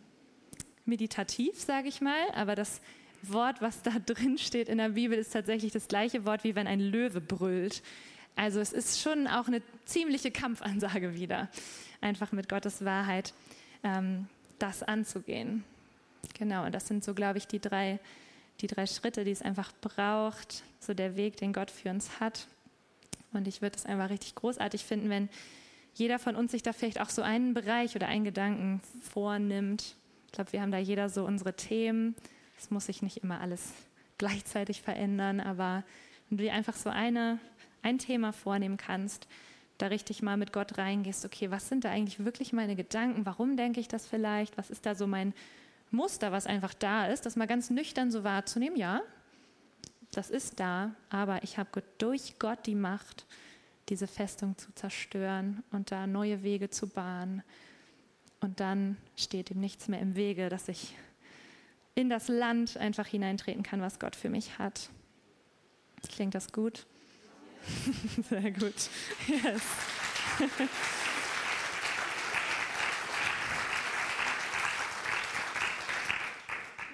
meditativ, 0.85 1.59
sage 1.59 1.89
ich 1.89 2.01
mal, 2.01 2.31
aber 2.35 2.55
das 2.55 2.81
Wort, 3.23 3.61
was 3.61 3.83
da 3.83 3.93
drin 4.07 4.39
steht 4.39 4.69
in 4.69 4.79
der 4.79 4.91
Bibel, 4.91 5.19
ist 5.19 5.33
tatsächlich 5.33 5.73
das 5.73 5.89
gleiche 5.89 6.25
Wort, 6.25 6.45
wie 6.45 6.55
wenn 6.55 6.67
ein 6.67 6.81
Löwe 6.81 7.21
brüllt. 7.21 7.83
Also 8.37 8.61
es 8.61 8.73
ist 8.73 9.01
schon 9.01 9.27
auch 9.27 9.49
eine 9.49 9.63
ziemliche 9.85 10.31
Kampfansage 10.31 11.15
wieder, 11.15 11.49
einfach 12.01 12.33
mit 12.33 12.49
Gottes 12.49 12.85
Wahrheit 12.85 13.35
ähm, 13.83 14.29
das 14.63 14.83
anzugehen. 14.83 15.65
Genau, 16.39 16.65
und 16.65 16.75
das 16.75 16.87
sind 16.87 17.05
so, 17.05 17.15
glaube 17.15 17.39
ich, 17.39 17.47
die 17.47 17.61
drei, 17.61 17.99
die 18.61 18.67
drei 18.67 18.87
Schritte, 18.87 19.25
die 19.25 19.31
es 19.31 19.43
einfach 19.43 19.73
braucht, 19.81 20.63
so 20.79 20.95
der 20.95 21.17
Weg, 21.17 21.37
den 21.37 21.53
Gott 21.53 21.71
für 21.71 21.91
uns 21.91 22.21
hat. 22.21 22.47
Und 23.33 23.49
ich 23.49 23.63
würde 23.63 23.77
es 23.77 23.87
einfach 23.87 24.11
richtig 24.11 24.35
großartig 24.35 24.85
finden, 24.85 25.09
wenn 25.09 25.29
jeder 25.95 26.19
von 26.19 26.37
uns 26.37 26.53
sich 26.53 26.63
da 26.63 26.73
vielleicht 26.73 27.01
auch 27.01 27.11
so 27.11 27.23
einen 27.23 27.55
Bereich 27.55 27.97
oder 27.97 28.07
einen 28.07 28.25
Gedanken 28.25 28.81
vornimmt. 29.03 29.97
Ich 30.27 30.33
glaube, 30.33 30.53
wir 30.53 30.63
haben 30.63 30.71
da 30.71 30.79
jeder 30.79 31.09
so 31.09 31.25
unsere 31.25 31.55
Themen 31.55 32.15
es 32.61 32.71
muss 32.71 32.87
sich 32.87 33.01
nicht 33.01 33.19
immer 33.19 33.41
alles 33.41 33.73
gleichzeitig 34.19 34.83
verändern, 34.83 35.41
aber 35.41 35.83
wenn 36.29 36.39
du 36.39 36.45
dir 36.45 36.53
einfach 36.53 36.77
so 36.77 36.91
eine, 36.91 37.39
ein 37.83 37.99
Thema 37.99 38.33
vornehmen 38.33 38.77
kannst, 38.77 39.27
da 39.83 39.89
richtig 39.89 40.23
mal 40.23 40.37
mit 40.37 40.53
Gott 40.53 40.79
reingehst, 40.79 41.25
okay, 41.25 41.51
was 41.51 41.69
sind 41.69 41.85
da 41.85 41.91
eigentlich 41.91 42.25
wirklich 42.25 42.53
meine 42.53 42.77
Gedanken? 42.77 43.27
Warum 43.27 43.57
denke 43.57 43.81
ich 43.81 43.89
das 43.89 44.07
vielleicht? 44.07 44.57
Was 44.59 44.71
ist 44.71 44.87
da 44.87 44.95
so 44.95 45.07
mein 45.07 45.35
Muster, 45.91 46.33
was 46.33 46.47
einfach 46.47 46.75
da 46.75 47.07
ist? 47.07 47.27
Das 47.27 47.37
mal 47.37 47.47
ganz 47.47 47.71
nüchtern 47.71 48.11
so 48.11 48.25
wahrzunehmen, 48.25 48.77
ja, 48.77 49.03
das 50.11 50.31
ist 50.31 50.59
da, 50.59 50.95
aber 51.09 51.43
ich 51.43 51.59
habe 51.59 51.83
durch 51.99 52.39
Gott 52.39 52.67
die 52.67 52.75
Macht, 52.75 53.27
diese 53.89 54.07
Festung 54.07 54.57
zu 54.59 54.73
zerstören 54.75 55.63
und 55.71 55.91
da 55.91 56.07
neue 56.07 56.43
Wege 56.43 56.71
zu 56.71 56.89
bahnen. 56.89 57.43
Und 58.41 58.61
dann 58.61 58.97
steht 59.17 59.51
ihm 59.51 59.61
nichts 59.61 59.89
mehr 59.89 60.01
im 60.01 60.15
Wege, 60.17 60.49
dass 60.49 60.69
ich 60.69 60.95
in 61.95 62.09
das 62.09 62.29
Land 62.29 62.77
einfach 62.77 63.07
hineintreten 63.07 63.63
kann, 63.63 63.81
was 63.81 63.99
Gott 63.99 64.17
für 64.17 64.31
mich 64.31 64.59
hat. 64.59 64.91
Klingt 66.09 66.35
das 66.35 66.53
gut? 66.53 66.87
Sehr 68.29 68.51
gut. 68.51 68.75
Yes. 69.27 69.63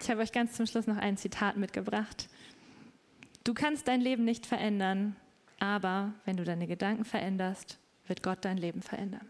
Ich 0.07 0.11
habe 0.11 0.21
euch 0.21 0.31
ganz 0.31 0.53
zum 0.53 0.67
Schluss 0.67 0.87
noch 0.87 0.99
ein 0.99 1.17
Zitat 1.17 1.57
mitgebracht. 1.57 2.29
Du 3.43 3.55
kannst 3.55 3.89
dein 3.89 4.01
Leben 4.01 4.25
nicht 4.25 4.47
verändern, 4.47 5.17
aber 5.59 6.13
wenn 6.25 6.37
du 6.37 6.45
deine 6.45 6.69
Gedanken 6.69 7.05
veränderst, 7.05 7.81
wird 8.07 8.23
Gott 8.23 8.39
dein 8.43 8.57
Leben 8.57 8.83
verändern. 8.83 9.29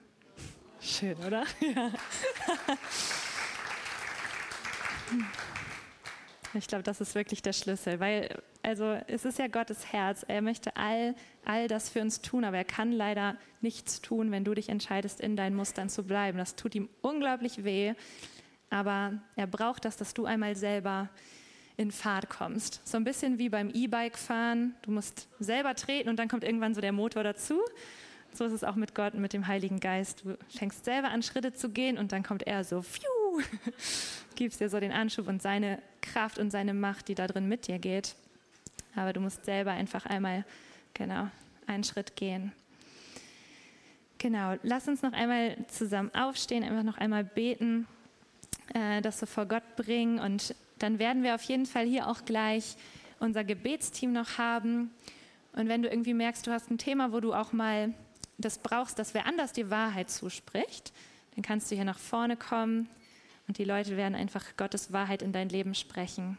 Schön, 0.82 1.16
oder? 1.16 1.44
Ja. 1.74 1.92
Ich 6.52 6.66
glaube, 6.66 6.82
das 6.82 7.00
ist 7.00 7.14
wirklich 7.14 7.40
der 7.40 7.54
Schlüssel, 7.54 7.98
weil 8.00 8.42
also 8.66 8.98
es 9.06 9.24
ist 9.24 9.38
ja 9.38 9.46
Gottes 9.46 9.92
Herz. 9.92 10.24
Er 10.26 10.42
möchte 10.42 10.76
all, 10.76 11.14
all 11.44 11.68
das 11.68 11.88
für 11.88 12.00
uns 12.00 12.20
tun, 12.20 12.42
aber 12.42 12.56
er 12.56 12.64
kann 12.64 12.90
leider 12.90 13.36
nichts 13.60 14.00
tun, 14.00 14.32
wenn 14.32 14.42
du 14.42 14.54
dich 14.54 14.68
entscheidest, 14.68 15.20
in 15.20 15.36
deinen 15.36 15.54
Mustern 15.54 15.88
zu 15.88 16.02
bleiben. 16.02 16.36
Das 16.36 16.56
tut 16.56 16.74
ihm 16.74 16.88
unglaublich 17.00 17.62
weh, 17.62 17.94
aber 18.68 19.12
er 19.36 19.46
braucht 19.46 19.84
das, 19.84 19.96
dass 19.96 20.14
du 20.14 20.26
einmal 20.26 20.56
selber 20.56 21.08
in 21.76 21.92
Fahrt 21.92 22.28
kommst. 22.28 22.80
So 22.84 22.96
ein 22.96 23.04
bisschen 23.04 23.38
wie 23.38 23.48
beim 23.48 23.70
E-Bike 23.70 24.18
fahren. 24.18 24.74
Du 24.82 24.90
musst 24.90 25.28
selber 25.38 25.76
treten 25.76 26.08
und 26.08 26.18
dann 26.18 26.26
kommt 26.26 26.42
irgendwann 26.42 26.74
so 26.74 26.80
der 26.80 26.92
Motor 26.92 27.22
dazu. 27.22 27.60
So 28.32 28.46
ist 28.46 28.52
es 28.52 28.64
auch 28.64 28.74
mit 28.74 28.96
Gott 28.96 29.14
und 29.14 29.20
mit 29.20 29.32
dem 29.32 29.46
Heiligen 29.46 29.78
Geist. 29.78 30.24
Du 30.24 30.36
fängst 30.48 30.84
selber 30.84 31.10
an, 31.10 31.22
Schritte 31.22 31.52
zu 31.52 31.70
gehen 31.70 31.98
und 31.98 32.10
dann 32.10 32.24
kommt 32.24 32.42
er 32.42 32.64
so, 32.64 32.82
pfiuh, 32.82 33.42
gibst 34.34 34.60
dir 34.60 34.68
so 34.68 34.80
den 34.80 34.90
Anschub 34.90 35.28
und 35.28 35.40
seine 35.40 35.80
Kraft 36.00 36.40
und 36.40 36.50
seine 36.50 36.74
Macht, 36.74 37.06
die 37.06 37.14
da 37.14 37.28
drin 37.28 37.46
mit 37.46 37.68
dir 37.68 37.78
geht. 37.78 38.16
Aber 38.96 39.12
du 39.12 39.20
musst 39.20 39.44
selber 39.44 39.70
einfach 39.70 40.06
einmal, 40.06 40.44
genau, 40.94 41.28
einen 41.66 41.84
Schritt 41.84 42.16
gehen. 42.16 42.52
Genau, 44.18 44.56
lass 44.62 44.88
uns 44.88 45.02
noch 45.02 45.12
einmal 45.12 45.56
zusammen 45.68 46.10
aufstehen, 46.14 46.64
einfach 46.64 46.82
noch 46.82 46.96
einmal 46.96 47.22
beten, 47.22 47.86
äh, 48.74 49.02
das 49.02 49.20
so 49.20 49.26
vor 49.26 49.46
Gott 49.46 49.76
bringen 49.76 50.18
und 50.18 50.54
dann 50.78 50.98
werden 50.98 51.22
wir 51.22 51.34
auf 51.34 51.42
jeden 51.42 51.66
Fall 51.66 51.86
hier 51.86 52.08
auch 52.08 52.24
gleich 52.24 52.76
unser 53.18 53.44
Gebetsteam 53.44 54.12
noch 54.12 54.38
haben. 54.38 54.90
Und 55.52 55.68
wenn 55.68 55.82
du 55.82 55.88
irgendwie 55.88 56.14
merkst, 56.14 56.46
du 56.46 56.50
hast 56.50 56.70
ein 56.70 56.78
Thema, 56.78 57.12
wo 57.12 57.20
du 57.20 57.32
auch 57.32 57.52
mal 57.52 57.94
das 58.38 58.58
brauchst, 58.58 58.98
dass 58.98 59.14
wer 59.14 59.26
anders 59.26 59.52
die 59.52 59.70
Wahrheit 59.70 60.10
zuspricht, 60.10 60.92
dann 61.34 61.42
kannst 61.42 61.70
du 61.70 61.74
hier 61.74 61.84
nach 61.84 61.98
vorne 61.98 62.36
kommen 62.36 62.88
und 63.48 63.58
die 63.58 63.64
Leute 63.64 63.96
werden 63.96 64.14
einfach 64.14 64.44
Gottes 64.56 64.92
Wahrheit 64.92 65.22
in 65.22 65.32
dein 65.32 65.48
Leben 65.48 65.74
sprechen. 65.74 66.36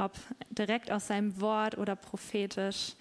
Ob 0.00 0.12
direkt 0.48 0.90
aus 0.90 1.08
seinem 1.08 1.40
Wort 1.42 1.76
oder 1.76 1.94
prophetisch. 1.94 2.94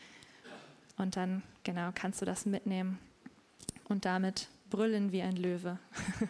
Und 0.97 1.15
dann, 1.15 1.43
genau, 1.63 1.91
kannst 1.95 2.21
du 2.21 2.25
das 2.25 2.45
mitnehmen 2.45 2.99
und 3.87 4.03
damit 4.03 4.49
brüllen 4.69 5.13
wie 5.13 5.21
ein 5.21 5.37
Löwe. 5.37 5.79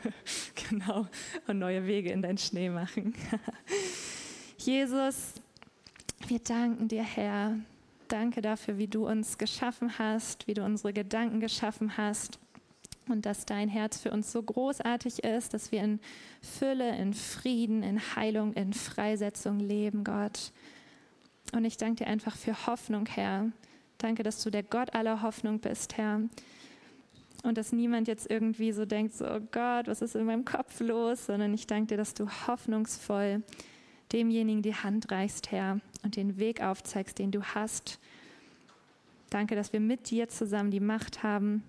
genau. 0.70 1.08
Und 1.48 1.58
neue 1.58 1.88
Wege 1.88 2.12
in 2.12 2.22
deinen 2.22 2.38
Schnee 2.38 2.70
machen. 2.70 3.16
Jesus, 4.60 5.34
wir 6.28 6.40
danken 6.40 6.88
dir, 6.88 7.04
Herr. 7.04 7.56
Danke 8.08 8.42
dafür, 8.42 8.78
wie 8.78 8.88
du 8.88 9.08
uns 9.08 9.40
geschaffen 9.40 9.98
hast, 9.98 10.48
wie 10.48 10.54
du 10.54 10.64
unsere 10.64 10.94
Gedanken 10.94 11.40
geschaffen 11.40 11.98
hast 11.98 12.38
und 13.10 13.26
dass 13.26 13.46
dein 13.46 13.70
Herz 13.70 14.00
für 14.00 14.12
uns 14.12 14.32
so 14.32 14.42
großartig 14.42 15.24
ist, 15.24 15.54
dass 15.54 15.72
wir 15.72 15.84
in 15.84 16.00
Fülle, 16.42 16.96
in 16.98 17.14
Frieden, 17.14 17.84
in 17.84 18.00
Heilung, 18.16 18.54
in 18.54 18.74
Freisetzung 18.74 19.60
leben, 19.60 20.04
Gott. 20.04 20.52
Und 21.54 21.66
ich 21.66 21.78
danke 21.78 22.04
dir 22.04 22.10
einfach 22.10 22.36
für 22.36 22.68
Hoffnung, 22.68 23.06
Herr. 23.08 23.52
Danke, 23.98 24.24
dass 24.24 24.44
du 24.44 24.50
der 24.50 24.64
Gott 24.64 24.94
aller 24.94 25.22
Hoffnung 25.22 25.60
bist, 25.60 25.98
Herr. 25.98 26.22
Und 27.44 27.58
dass 27.58 27.72
niemand 27.72 28.08
jetzt 28.08 28.30
irgendwie 28.30 28.72
so 28.72 28.86
denkt, 28.86 29.14
so, 29.14 29.26
oh 29.26 29.40
Gott, 29.52 29.88
was 29.88 30.02
ist 30.02 30.16
in 30.16 30.26
meinem 30.26 30.46
Kopf 30.46 30.80
los, 30.80 31.26
sondern 31.26 31.54
ich 31.54 31.68
danke 31.68 31.88
dir, 31.88 31.98
dass 31.98 32.14
du 32.14 32.28
hoffnungsvoll 32.48 33.44
demjenigen 34.12 34.62
die 34.62 34.76
Hand 34.76 35.12
reichst, 35.12 35.52
Herr, 35.52 35.80
und 36.04 36.16
den 36.16 36.38
Weg 36.38 36.62
aufzeigst, 36.62 37.20
den 37.20 37.32
du 37.32 37.44
hast. 37.44 38.00
Danke, 39.30 39.56
dass 39.56 39.74
wir 39.74 39.80
mit 39.80 40.10
dir 40.10 40.28
zusammen 40.28 40.72
die 40.72 40.80
Macht 40.80 41.24
haben, 41.24 41.64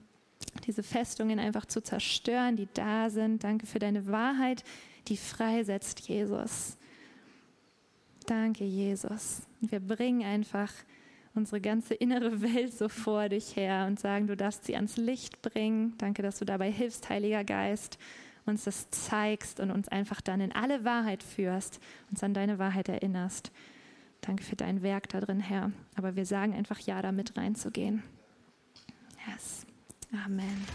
diese 0.66 0.82
Festungen 0.82 1.38
einfach 1.38 1.66
zu 1.66 1.82
zerstören, 1.82 2.56
die 2.56 2.68
da 2.74 3.10
sind. 3.10 3.44
Danke 3.44 3.66
für 3.66 3.78
deine 3.78 4.06
Wahrheit, 4.06 4.64
die 5.08 5.16
freisetzt, 5.16 6.00
Jesus. 6.00 6.76
Danke, 8.26 8.64
Jesus. 8.64 9.42
Wir 9.60 9.80
bringen 9.80 10.22
einfach 10.22 10.72
unsere 11.34 11.60
ganze 11.60 11.94
innere 11.94 12.42
Welt 12.42 12.72
so 12.72 12.88
vor 12.88 13.28
dich 13.28 13.56
her 13.56 13.86
und 13.86 14.00
sagen, 14.00 14.26
du 14.26 14.36
darfst 14.36 14.64
sie 14.64 14.76
ans 14.76 14.96
Licht 14.96 15.42
bringen. 15.42 15.94
Danke, 15.98 16.22
dass 16.22 16.38
du 16.38 16.44
dabei 16.44 16.70
hilfst, 16.70 17.08
Heiliger 17.08 17.44
Geist, 17.44 17.98
uns 18.46 18.64
das 18.64 18.90
zeigst 18.90 19.60
und 19.60 19.70
uns 19.70 19.88
einfach 19.88 20.20
dann 20.20 20.40
in 20.40 20.52
alle 20.52 20.84
Wahrheit 20.84 21.22
führst, 21.22 21.80
uns 22.10 22.22
an 22.22 22.34
deine 22.34 22.58
Wahrheit 22.58 22.88
erinnerst. 22.88 23.52
Danke 24.20 24.42
für 24.42 24.56
dein 24.56 24.82
Werk 24.82 25.08
da 25.08 25.20
drin, 25.20 25.40
Herr. 25.40 25.72
Aber 25.96 26.16
wir 26.16 26.26
sagen 26.26 26.54
einfach 26.54 26.78
Ja, 26.80 27.00
damit 27.00 27.36
reinzugehen. 27.36 28.02
Yes. 29.26 29.66
Amen. 30.14 30.66